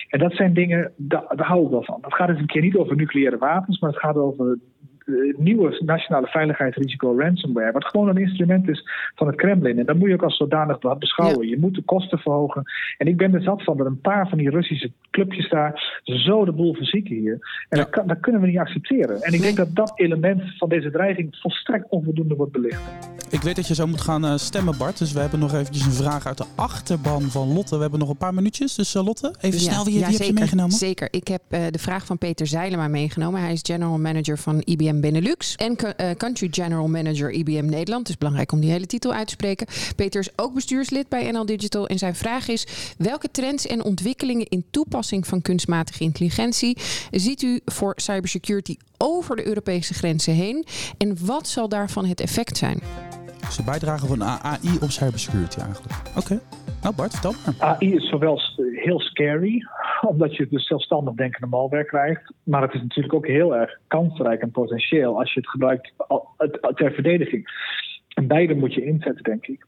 En 0.09 0.19
dat 0.19 0.33
zijn 0.33 0.55
dingen, 0.55 0.93
daar, 0.97 1.25
daar 1.37 1.47
hou 1.47 1.65
ik 1.65 1.71
wel 1.71 1.85
van. 1.85 1.99
Het 2.01 2.15
gaat 2.15 2.29
eens 2.29 2.39
een 2.39 2.47
keer 2.47 2.63
niet 2.63 2.77
over 2.77 2.97
nucleaire 2.97 3.39
wapens, 3.39 3.81
maar 3.81 3.91
het 3.91 4.01
gaat 4.01 4.17
over 4.17 4.59
eh, 5.09 5.39
nieuwe 5.39 5.81
nationale 5.85 6.27
veiligheidsrisico 6.27 7.19
ransomware, 7.19 7.73
wat 7.73 7.85
gewoon 7.85 8.09
een 8.09 8.17
instrument 8.17 8.69
is 8.69 8.89
van 9.15 9.27
het 9.27 9.37
Kremlin. 9.37 9.79
En 9.79 9.87
dat 9.87 9.97
moet 9.97 10.09
je 10.09 10.15
ook 10.15 10.23
als 10.23 10.37
zodanig 10.37 10.79
beschouwen. 10.99 11.49
Je 11.49 11.59
moet 11.59 11.75
de 11.75 11.83
kosten 11.83 12.19
verhogen. 12.19 12.63
En 12.99 13.07
ik 13.07 13.17
ben 13.17 13.35
er 13.35 13.43
zat 13.43 13.65
van 13.65 13.77
dat 13.77 13.87
een 13.87 14.01
paar 14.01 14.29
van 14.29 14.39
die 14.39 14.51
Russische 14.51 14.93
clubjes 15.11 15.49
daar 15.49 16.01
zo 16.03 16.45
de 16.45 16.53
boel 16.53 16.75
verzieken 16.75 17.17
hier. 17.17 17.67
En 17.69 17.79
dat, 17.79 17.91
kan, 17.91 18.07
dat, 18.07 18.21
kunnen 18.21 18.41
we 18.41 18.47
niet 18.47 18.59
accepteren. 18.59 19.23
En 19.23 19.33
ik 19.33 19.41
denk 19.41 19.57
dat 19.57 19.75
dat 19.75 19.93
element 19.95 20.43
van 20.59 20.69
deze 20.69 20.91
dreiging 20.91 21.37
volstrekt 21.41 21.89
onvoldoende 21.89 22.35
wordt 22.35 22.53
belicht. 22.53 23.09
Ik 23.31 23.43
weet 23.43 23.57
dat 23.57 23.69
je 23.69 23.75
zo 23.75 23.87
moet 23.87 24.01
gaan 24.01 24.25
eh, 24.25 24.37
stemmen, 24.37 24.79
Bart. 24.79 24.99
Dus 24.99 25.13
we 25.13 25.21
hebben 25.21 25.39
nog 25.39 25.55
eventjes 25.55 25.87
een 25.87 25.93
vraag 25.93 26.27
uit 26.27 26.39
de 26.39 26.47
achterban 26.55 27.23
van 27.23 27.53
Lotte. 27.53 27.75
We 27.77 27.83
hebben 27.83 28.01
nog 28.01 28.09
een 28.09 28.17
paar 28.17 28.35
minuutjes. 28.35 28.75
Dus 28.75 28.95
uh, 28.95 29.05
Lotte, 29.05 29.35
even 29.41 29.61
snel, 29.61 29.85
wie, 29.85 29.99
ja, 29.99 30.07
wie 30.07 30.17
heb 30.17 30.27
je 30.27 30.33
meegenomen? 30.33 30.73
Zeker. 30.73 31.09
Ik 31.11 31.29
heb 31.29 31.43
de 31.49 31.79
vraag 31.79 32.07
van 32.07 32.19
Peter 32.19 32.47
Zeilema 32.47 32.89
meegenomen. 32.89 33.41
Hij 33.41 33.53
is 33.53 33.61
general 33.63 33.99
manager 33.99 34.39
van 34.39 34.63
IBM 34.65 34.98
Benelux 35.01 35.55
en 35.57 35.77
uh, 35.85 36.11
Country 36.11 36.49
General 36.51 36.89
Manager 36.89 37.31
IBM 37.31 37.67
Nederland. 37.67 38.01
Het 38.01 38.09
is 38.09 38.19
belangrijk 38.19 38.53
om 38.53 38.61
die 38.61 38.71
hele 38.71 38.87
titel 38.87 39.13
uit 39.13 39.27
te 39.27 39.33
spreken. 39.33 39.67
Peter 39.97 40.21
is 40.21 40.31
ook 40.37 40.55
bestuurslid 40.55 41.09
bij 41.09 41.31
NL 41.31 41.47
Digital 41.47 41.87
en 41.87 41.99
zijn 41.99 42.15
vraag 42.15 42.49
is: 42.49 42.67
welke 42.99 43.31
trends 43.31 43.67
en 43.67 43.85
ontwikkelingen 43.85 44.47
in 44.47 44.65
toepassing 44.71 45.27
van 45.27 45.43
kunstmatige 45.43 46.03
intelligentie 46.03 46.77
ziet 47.11 47.43
u 47.43 47.61
voor 47.65 47.93
cybersecurity 47.97 48.77
over 48.97 49.37
de 49.37 49.47
Europese 49.47 49.95
grenzen 49.95 50.35
heen 50.35 50.67
en 50.99 51.27
wat 51.27 51.49
zal 51.49 51.69
daarvan 51.69 52.05
het 52.05 52.21
effect 52.21 52.57
zijn? 52.57 52.81
Dus 53.47 53.57
de 53.57 53.63
bijdrage 53.63 54.07
van 54.07 54.25
AI 54.25 54.79
op 54.81 54.91
cybersecurity 54.91 55.59
eigenlijk. 55.59 55.95
Oké. 56.17 56.41
Nou 56.83 56.95
Bart, 56.95 57.13
vertel. 57.13 57.55
AI 57.59 57.95
is 57.95 58.09
zowel 58.09 58.41
heel 58.75 59.01
scary, 59.01 59.67
omdat 60.01 60.37
je 60.37 60.49
dus 60.49 60.67
zelfstandig 60.67 61.15
denkende 61.15 61.47
malware 61.47 61.85
krijgt. 61.85 62.33
Maar 62.43 62.63
het 62.63 62.75
is 62.75 62.81
natuurlijk 62.81 63.15
ook 63.15 63.27
heel 63.27 63.57
erg 63.57 63.79
kansrijk 63.87 64.41
en 64.41 64.51
potentieel 64.51 65.19
als 65.19 65.33
je 65.33 65.41
het 65.41 65.49
gebruikt 65.49 65.93
ter 66.75 66.93
verdediging. 66.93 67.49
En 68.19 68.27
beide 68.27 68.55
moet 68.55 68.75
je 68.75 68.85
inzetten, 68.85 69.23
denk 69.23 69.47
ik. 69.47 69.67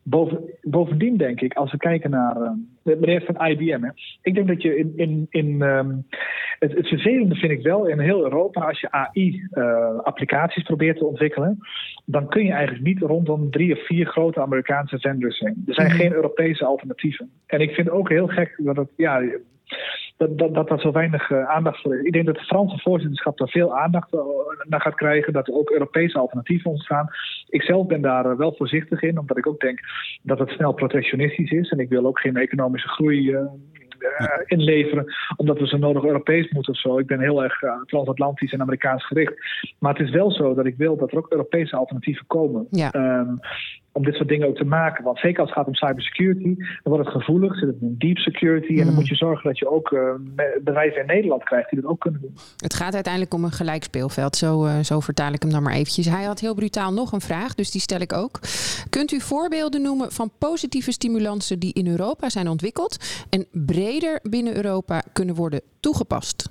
bovendien 0.63 1.17
denk 1.17 1.41
ik, 1.41 1.55
als 1.55 1.73
we 1.73 1.79
kijken 1.79 2.11
naar 2.11 2.37
uh, 2.37 2.51
meneer 2.83 3.23
van 3.23 3.47
IBM. 3.47 3.83
Hè, 3.83 3.91
ik 4.23 4.35
denk 4.35 4.49
dat 4.49 4.63
je 4.63 4.77
in. 4.77 4.93
in, 4.97 5.27
in 5.31 5.63
um, 5.63 6.07
het, 6.59 6.73
het, 6.75 6.89
vervelende 6.89 7.35
vind 7.35 7.53
ik 7.53 7.63
wel 7.63 7.87
in 7.87 7.99
heel 7.99 8.23
Europa, 8.23 8.61
als 8.61 8.81
je 8.81 8.91
AI-applicaties 8.91 10.63
uh, 10.63 10.67
probeert 10.67 10.99
te 10.99 11.05
ontwikkelen, 11.05 11.59
dan 12.05 12.29
kun 12.29 12.45
je 12.45 12.53
eigenlijk 12.53 12.85
niet 12.85 12.99
rondom 12.99 13.51
drie 13.51 13.73
of 13.73 13.87
vier 13.87 14.07
grote 14.07 14.41
Amerikaanse 14.41 14.99
vendors 14.99 15.39
heen. 15.39 15.63
Er 15.67 15.75
zijn 15.75 15.87
mm 15.87 15.93
-hmm. 15.93 16.03
geen 16.03 16.13
Europese 16.13 16.65
alternatieven. 16.65 17.31
En 17.47 17.61
ik 17.61 17.71
vind 17.71 17.91
ook 17.91 18.09
heel 18.09 18.27
gek 18.27 18.55
dat 18.57 18.77
het. 18.77 18.91
Ja, 18.97 19.23
dat, 20.29 20.55
dat, 20.55 20.69
dat 20.69 20.81
zo 20.81 20.93
weinig 20.93 21.31
uh, 21.31 21.49
aandacht 21.49 21.81
voor 21.81 21.95
is. 21.95 22.05
Ik 22.05 22.13
denk 22.13 22.27
dat 22.27 22.37
het 22.37 22.47
Franse 22.47 22.79
voorzitterschap 22.79 23.39
daar 23.39 23.49
veel 23.49 23.79
aandacht 23.79 24.15
uh, 24.15 24.21
naar 24.69 24.81
gaat 24.81 24.95
krijgen. 24.95 25.33
Dat 25.33 25.49
er 25.49 25.55
ook 25.55 25.71
Europese 25.71 26.19
alternatieven 26.19 26.71
ontstaan. 26.71 27.09
Ik 27.49 27.63
zelf 27.63 27.87
ben 27.87 28.01
daar 28.01 28.27
uh, 28.27 28.37
wel 28.37 28.55
voorzichtig 28.57 29.03
in, 29.03 29.19
omdat 29.19 29.39
ik 29.39 29.47
ook 29.47 29.61
denk 29.61 29.81
dat 30.23 30.39
het 30.39 30.51
snel 30.51 30.73
protectionistisch 30.73 31.51
is. 31.51 31.71
En 31.71 31.79
ik 31.79 31.89
wil 31.89 32.07
ook 32.07 32.21
geen 32.21 32.37
economische 32.37 32.89
groei 32.89 33.37
inleveren, 34.45 35.05
omdat 35.37 35.59
we 35.59 35.67
zo 35.67 35.77
nodig 35.77 36.05
Europees 36.05 36.51
moeten 36.51 36.73
of 36.73 36.79
zo. 36.79 36.99
Ik 36.99 37.07
ben 37.07 37.21
heel 37.21 37.43
erg 37.43 37.59
transatlantisch 37.87 38.53
en 38.53 38.61
Amerikaans 38.61 39.07
gericht. 39.07 39.35
Maar 39.79 39.93
het 39.93 40.07
is 40.07 40.11
wel 40.11 40.31
zo 40.31 40.55
dat 40.55 40.67
ik 40.67 40.77
wil 40.77 40.97
dat 40.97 41.13
er 41.13 41.19
ook 41.19 41.31
Europese 41.31 41.77
alternatieven 41.77 42.27
komen. 42.27 42.67
Ja. 42.71 42.95
Um, 42.95 43.39
om 43.93 44.05
dit 44.05 44.15
soort 44.15 44.29
dingen 44.29 44.49
ook 44.49 44.57
te 44.57 44.65
maken. 44.65 45.05
Want 45.05 45.19
zeker 45.19 45.41
als 45.41 45.49
het 45.49 45.59
gaat 45.59 45.67
om 45.67 45.75
cybersecurity, 45.75 46.55
dan 46.57 46.93
wordt 46.93 47.05
het 47.05 47.15
gevoelig, 47.15 47.59
zit 47.59 47.69
het 47.69 47.81
in 47.81 47.95
deep 47.99 48.17
security. 48.19 48.71
En 48.71 48.77
dan 48.77 48.87
hmm. 48.87 48.95
moet 48.95 49.09
je 49.09 49.15
zorgen 49.15 49.49
dat 49.49 49.59
je 49.59 49.71
ook 49.71 49.91
uh, 49.91 50.15
bedrijven 50.63 51.01
in 51.01 51.07
Nederland 51.07 51.45
krijgt 51.45 51.71
die 51.71 51.81
dat 51.81 51.91
ook 51.91 52.01
kunnen 52.01 52.21
doen. 52.21 52.35
Het 52.57 52.75
gaat 52.75 52.95
uiteindelijk 52.95 53.35
om 53.35 53.45
een 53.45 53.53
gelijk 53.53 53.83
speelveld. 53.83 54.37
Zo, 54.37 54.65
uh, 54.65 54.79
zo 54.79 55.01
vertaal 55.01 55.33
ik 55.33 55.43
hem 55.43 55.51
dan 55.51 55.63
maar 55.63 55.75
eventjes. 55.75 56.07
Hij 56.07 56.25
had 56.25 56.41
heel 56.41 56.55
brutaal 56.55 56.93
nog 56.93 57.13
een 57.13 57.21
vraag, 57.21 57.55
dus 57.55 57.71
die 57.71 57.81
stel 57.81 58.01
ik 58.01 58.13
ook. 58.13 58.41
Kunt 58.91 59.13
u 59.13 59.21
voorbeelden 59.21 59.83
noemen 59.83 60.13
van 60.13 60.31
positieve 60.39 60.93
stimulansen 60.93 61.59
die 61.59 61.73
in 61.73 61.87
Europa 61.87 62.29
zijn 62.29 62.49
ontwikkeld 62.49 63.25
en 63.31 63.47
breder 63.53 64.21
binnen 64.23 64.57
Europa 64.57 65.03
kunnen 65.13 65.35
worden 65.35 65.61
toegepast? 65.81 66.51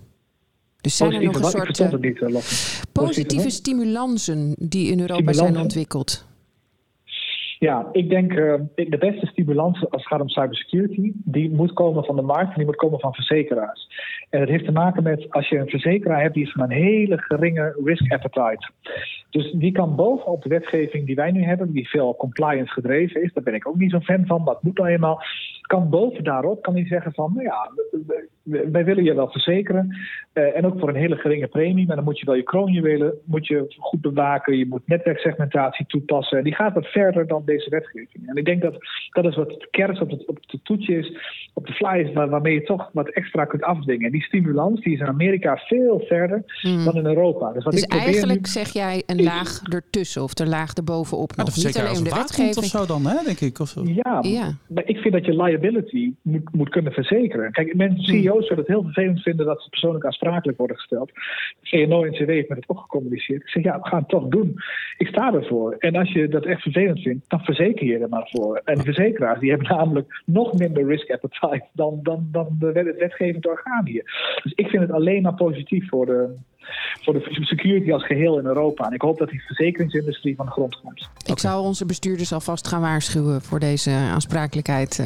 Dus 0.81 0.97
zijn 0.97 1.13
er 1.13 1.23
nog 1.23 1.35
een 1.35 1.43
soort 1.43 1.79
uh, 1.79 1.93
niet, 1.93 2.87
positieve 2.91 3.49
stimulansen 3.49 4.55
die 4.57 4.91
in 4.91 4.99
Europa 4.99 5.33
zijn 5.33 5.57
ontwikkeld? 5.57 6.27
Ja, 7.59 7.89
ik 7.91 8.09
denk 8.09 8.33
uh, 8.33 8.53
de 8.75 8.97
beste 8.99 9.25
stimulans 9.25 9.79
als 9.79 10.01
het 10.01 10.07
gaat 10.07 10.21
om 10.21 10.29
cybersecurity, 10.29 11.11
die 11.15 11.49
moet 11.49 11.73
komen 11.73 12.03
van 12.03 12.15
de 12.15 12.21
markt 12.21 12.49
en 12.49 12.55
die 12.55 12.65
moet 12.65 12.75
komen 12.75 12.99
van 12.99 13.13
verzekeraars. 13.13 13.87
En 14.29 14.39
dat 14.39 14.49
heeft 14.49 14.65
te 14.65 14.71
maken 14.71 15.03
met 15.03 15.25
als 15.29 15.49
je 15.49 15.57
een 15.57 15.69
verzekeraar 15.69 16.21
hebt 16.21 16.33
die 16.33 16.43
is 16.43 16.51
van 16.51 16.63
een 16.63 16.77
hele 16.77 17.17
geringe 17.17 17.79
risk 17.83 18.11
appetite. 18.11 18.69
Dus 19.29 19.51
die 19.51 19.71
kan 19.71 19.95
bovenop 19.95 20.43
de 20.43 20.49
wetgeving 20.49 21.05
die 21.05 21.15
wij 21.15 21.31
nu 21.31 21.43
hebben, 21.43 21.71
die 21.71 21.89
veel 21.89 22.15
compliance 22.15 22.73
gedreven 22.73 23.23
is, 23.23 23.33
daar 23.33 23.43
ben 23.43 23.53
ik 23.53 23.67
ook 23.67 23.77
niet 23.77 23.91
zo'n 23.91 24.03
fan 24.03 24.25
van, 24.25 24.43
maar 24.43 24.53
het 24.53 24.63
moet 24.63 24.77
nou 24.77 24.89
eenmaal, 24.89 25.21
kan 25.69 25.89
boven 25.89 26.23
daarop 26.23 26.61
kan 26.61 26.73
hij 26.73 26.85
zeggen 26.85 27.13
van, 27.13 27.31
nou 27.33 27.45
ja, 27.45 27.71
wij 28.71 28.85
willen 28.85 29.03
je 29.03 29.13
wel 29.13 29.31
verzekeren. 29.31 29.97
Uh, 30.33 30.57
en 30.57 30.65
ook 30.65 30.79
voor 30.79 30.89
een 30.89 30.95
hele 30.95 31.15
geringe 31.15 31.47
premie. 31.47 31.87
Maar 31.87 31.95
dan 31.95 32.05
moet 32.05 32.19
je 32.19 32.25
wel 32.25 32.35
je 32.35 32.43
kroonjuwelen 32.43 33.13
moet 33.25 33.47
je 33.47 33.75
goed 33.77 34.01
bewaken. 34.01 34.57
Je 34.57 34.67
moet 34.67 34.87
netwerksegmentatie 34.87 35.85
toepassen. 35.85 36.43
Die 36.43 36.55
gaat 36.55 36.73
wat 36.73 36.85
verder 36.85 37.27
dan 37.27 37.41
deze 37.45 37.69
wetgeving. 37.69 38.27
En 38.27 38.35
ik 38.35 38.45
denk 38.45 38.61
dat 38.61 38.75
dat 39.09 39.25
is 39.25 39.35
wat 39.35 39.49
het 39.49 39.67
kers 39.71 39.99
op 39.99 40.09
het, 40.09 40.25
op 40.25 40.37
het 40.47 40.59
toetje 40.63 40.95
is, 40.95 41.17
op 41.53 41.67
de 41.67 41.73
fly 41.73 41.99
is, 41.99 42.13
waar, 42.13 42.29
waarmee 42.29 42.53
je 42.53 42.63
toch 42.63 42.89
wat 42.93 43.09
extra 43.09 43.45
kunt 43.45 43.63
afdwingen. 43.63 44.05
En 44.05 44.11
die 44.11 44.23
stimulans 44.23 44.81
die 44.81 44.93
is 44.93 44.99
in 44.99 45.07
Amerika 45.07 45.57
veel 45.57 46.03
verder 46.07 46.43
hmm. 46.45 46.85
dan 46.85 46.95
in 46.95 47.05
Europa. 47.05 47.51
Dus, 47.51 47.63
wat 47.63 47.73
dus 47.73 47.83
ik 47.83 47.93
eigenlijk 47.93 48.47
zeg 48.47 48.73
jij 48.73 49.03
een 49.05 49.23
laag 49.23 49.61
ertussen 49.63 50.23
of 50.23 50.39
een 50.39 50.49
laag 50.49 50.73
erbovenop. 50.73 51.35
Maar 51.35 51.45
Niet 51.45 51.77
alleen 51.77 52.03
de 52.03 52.09
wetgeving. 52.09 52.57
of 52.57 52.65
zo 52.65 52.85
dan, 52.85 53.05
hè, 53.05 53.23
denk 53.25 53.39
ik. 53.39 53.59
Of 53.59 53.67
zo. 53.67 53.83
Ja, 53.85 54.19
ja, 54.21 54.57
maar 54.67 54.83
ik 54.85 54.97
vind 54.97 55.13
dat 55.13 55.25
je 55.25 55.31
liability 55.31 55.57
moet, 56.21 56.53
moet 56.53 56.69
kunnen 56.69 56.91
verzekeren. 56.91 57.51
Kijk, 57.51 57.75
mensen, 57.75 58.03
CEO's 58.03 58.23
hmm. 58.23 58.41
zullen 58.41 58.57
het 58.57 58.67
heel 58.67 58.83
vervelend 58.83 59.21
vinden 59.21 59.45
dat 59.45 59.61
ze 59.61 59.69
persoonlijk 59.69 60.05
aansprakelijk 60.05 60.57
worden 60.57 60.77
gesteld. 60.77 61.11
CNO 61.61 62.03
en 62.03 62.11
CW 62.11 62.27
heeft 62.27 62.49
met 62.49 62.57
het 62.57 62.69
ook 62.69 62.79
gecommuniceerd. 62.79 63.41
Ik 63.41 63.49
zeg, 63.49 63.63
ja, 63.63 63.79
we 63.79 63.87
gaan 63.87 63.99
het 63.99 64.09
toch 64.09 64.27
doen. 64.27 64.55
Ik 64.97 65.07
sta 65.07 65.33
ervoor. 65.33 65.75
En 65.79 65.95
als 65.95 66.11
je 66.11 66.27
dat 66.27 66.45
echt 66.45 66.61
vervelend 66.61 66.99
vindt, 66.99 67.29
dan 67.29 67.39
verzeker 67.39 67.85
je 67.85 67.97
er 67.97 68.09
maar 68.09 68.27
voor. 68.31 68.61
En 68.65 68.75
de 68.75 68.83
verzekeraars 68.83 69.39
die 69.39 69.49
hebben 69.49 69.77
namelijk 69.77 70.21
nog 70.25 70.57
minder 70.57 70.85
risk 70.85 71.11
appetite 71.11 71.65
dan, 71.73 71.99
dan, 72.03 72.27
dan 72.31 72.55
de 72.59 72.95
wetgevend 72.97 73.47
orgaan 73.47 73.85
hier. 73.85 74.37
Dus 74.43 74.53
ik 74.53 74.67
vind 74.67 74.81
het 74.81 74.91
alleen 74.91 75.21
maar 75.21 75.35
positief 75.35 75.89
voor 75.89 76.05
de, 76.05 76.35
voor 77.01 77.13
de 77.13 77.45
security 77.45 77.91
als 77.91 78.05
geheel 78.05 78.39
in 78.39 78.45
Europa. 78.45 78.85
En 78.85 78.93
ik 78.93 79.01
hoop 79.01 79.17
dat 79.17 79.29
die 79.29 79.41
verzekeringsindustrie 79.41 80.35
van 80.35 80.45
de 80.45 80.51
grond 80.51 80.79
komt. 80.81 81.09
Ik 81.25 81.39
zou 81.39 81.65
onze 81.65 81.85
bestuurders 81.85 82.33
alvast 82.33 82.67
gaan 82.67 82.81
waarschuwen 82.81 83.41
voor 83.41 83.59
deze 83.59 83.91
aansprakelijkheid. 83.91 85.03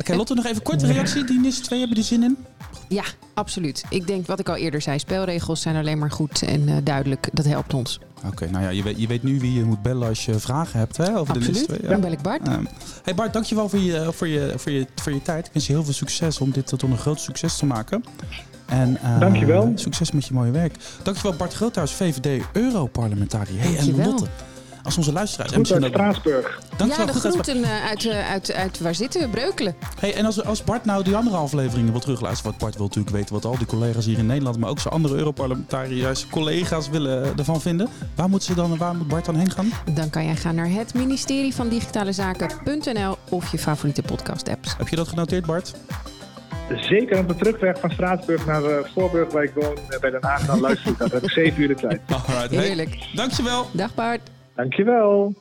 Oké, 0.00 0.14
Lotte, 0.14 0.34
nog 0.34 0.46
even 0.46 0.62
korte 0.62 0.86
reactie. 0.86 1.24
Die 1.24 1.40
NIS 1.40 1.58
2 1.58 1.78
hebben 1.78 1.96
die 1.96 2.06
zin 2.06 2.22
in? 2.22 2.36
Ja, 2.88 3.04
absoluut. 3.34 3.84
Ik 3.90 4.06
denk 4.06 4.26
wat 4.26 4.40
ik 4.40 4.48
al 4.48 4.56
eerder 4.56 4.80
zei, 4.80 4.98
spelregels 4.98 5.62
zijn 5.62 5.76
alleen 5.76 5.98
maar 5.98 6.10
goed 6.10 6.42
en 6.42 6.84
duidelijk. 6.84 7.28
Dat 7.32 7.44
helpt 7.44 7.74
ons. 7.74 8.00
Oké, 8.26 8.50
nou 8.50 8.64
ja, 8.64 8.70
je 8.70 8.82
weet, 8.82 9.00
je 9.00 9.06
weet 9.06 9.22
nu 9.22 9.40
wie 9.40 9.52
je 9.52 9.64
moet 9.64 9.82
bellen 9.82 10.08
als 10.08 10.24
je 10.24 10.38
vragen 10.38 10.78
hebt 10.78 10.96
hè, 10.96 11.18
over 11.18 11.34
Absoluut. 11.34 11.66
de 11.66 11.72
list. 11.72 11.82
Ja. 11.82 11.88
Dan 11.88 12.00
bel 12.00 12.12
ik 12.12 12.22
Bart. 12.22 12.48
Uh, 12.48 12.54
hey 13.02 13.14
Bart, 13.14 13.32
dankjewel 13.32 13.68
voor 13.68 13.78
je, 13.78 14.12
voor, 14.12 14.28
je, 14.28 14.52
voor, 14.56 14.72
je, 14.72 14.86
voor 14.94 15.12
je 15.12 15.22
tijd. 15.22 15.46
Ik 15.46 15.52
wens 15.52 15.66
je 15.66 15.72
heel 15.72 15.84
veel 15.84 15.92
succes 15.92 16.40
om 16.40 16.50
dit 16.50 16.66
tot 16.66 16.82
een 16.82 16.98
groot 16.98 17.20
succes 17.20 17.56
te 17.56 17.66
maken. 17.66 18.04
En, 18.66 18.98
uh, 19.04 19.20
dankjewel. 19.20 19.72
Succes 19.74 20.10
met 20.10 20.26
je 20.26 20.34
mooie 20.34 20.50
werk. 20.50 20.74
Dankjewel 21.02 21.34
Bart 21.36 21.54
Groothuis, 21.54 21.92
VVD 21.92 22.44
Europarlementariër. 22.52 23.62
Hey, 23.62 23.76
en 23.76 24.04
Lotte 24.04 24.26
als 24.86 24.96
onze 24.96 25.12
luisteraars. 25.12 25.52
Goed 25.52 25.72
uit 25.72 25.84
Straatsburg. 25.84 26.60
Dankjewel, 26.76 27.06
ja, 27.06 27.12
de 27.12 27.18
groeten 27.18 27.64
uit, 27.64 28.06
uit, 28.06 28.24
uit, 28.24 28.52
uit, 28.52 28.80
waar 28.80 28.94
zitten 28.94 29.20
we? 29.20 29.28
Breukelen. 29.28 29.74
Hey, 30.00 30.14
en 30.14 30.24
als, 30.24 30.44
als 30.44 30.64
Bart 30.64 30.84
nou 30.84 31.04
die 31.04 31.16
andere 31.16 31.36
afleveringen 31.36 31.92
wil 31.92 32.00
terugluisteren... 32.00 32.50
want 32.50 32.62
Bart 32.62 32.76
wil 32.76 32.86
natuurlijk 32.86 33.16
weten 33.16 33.34
wat 33.34 33.44
al 33.44 33.58
die 33.58 33.66
collega's 33.66 34.04
hier 34.04 34.18
in 34.18 34.26
Nederland... 34.26 34.58
maar 34.58 34.70
ook 34.70 34.78
zijn 34.78 34.94
andere 34.94 35.14
Europarlementariërs, 35.14 36.26
collega's 36.26 36.88
willen 36.88 37.36
ervan 37.36 37.60
vinden. 37.60 37.88
Waar, 38.14 38.28
moeten 38.28 38.48
ze 38.48 38.54
dan, 38.54 38.76
waar 38.76 38.94
moet 38.94 39.08
Bart 39.08 39.24
dan 39.24 39.36
heen 39.36 39.50
gaan? 39.50 39.72
Dan 39.94 40.10
kan 40.10 40.24
jij 40.24 40.36
gaan 40.36 40.54
naar 40.54 40.70
het 40.70 40.94
ministerie 40.94 41.54
van 41.54 41.68
Digitale 41.68 42.12
Zaken.nl 42.12 43.16
of 43.30 43.50
je 43.50 43.58
favoriete 43.58 44.02
podcast-apps. 44.02 44.74
Heb 44.78 44.88
je 44.88 44.96
dat 44.96 45.08
genoteerd, 45.08 45.46
Bart? 45.46 45.74
Zeker 46.74 47.18
op 47.18 47.28
de 47.28 47.34
terugweg 47.34 47.80
van 47.80 47.90
Straatsburg 47.90 48.46
naar 48.46 48.62
uh, 48.62 48.76
Voorburg, 48.94 49.32
waar 49.32 49.42
ik 49.42 49.52
woon, 49.54 49.76
uh, 49.90 49.98
bij 50.00 50.10
Den 50.10 50.24
Haag, 50.24 50.46
dan 50.46 50.60
luister 50.60 50.90
ik. 50.90 50.98
Dat 50.98 51.12
heb 51.12 51.22
ik 51.22 51.30
zeven 51.30 51.62
uur 51.62 51.68
de 51.68 51.74
tijd. 51.74 52.00
Alright, 52.08 52.50
Heerlijk. 52.50 53.08
dankjewel. 53.14 53.66
Dag 53.72 53.94
Bart. 53.94 54.20
Dankjewel. 54.54 55.34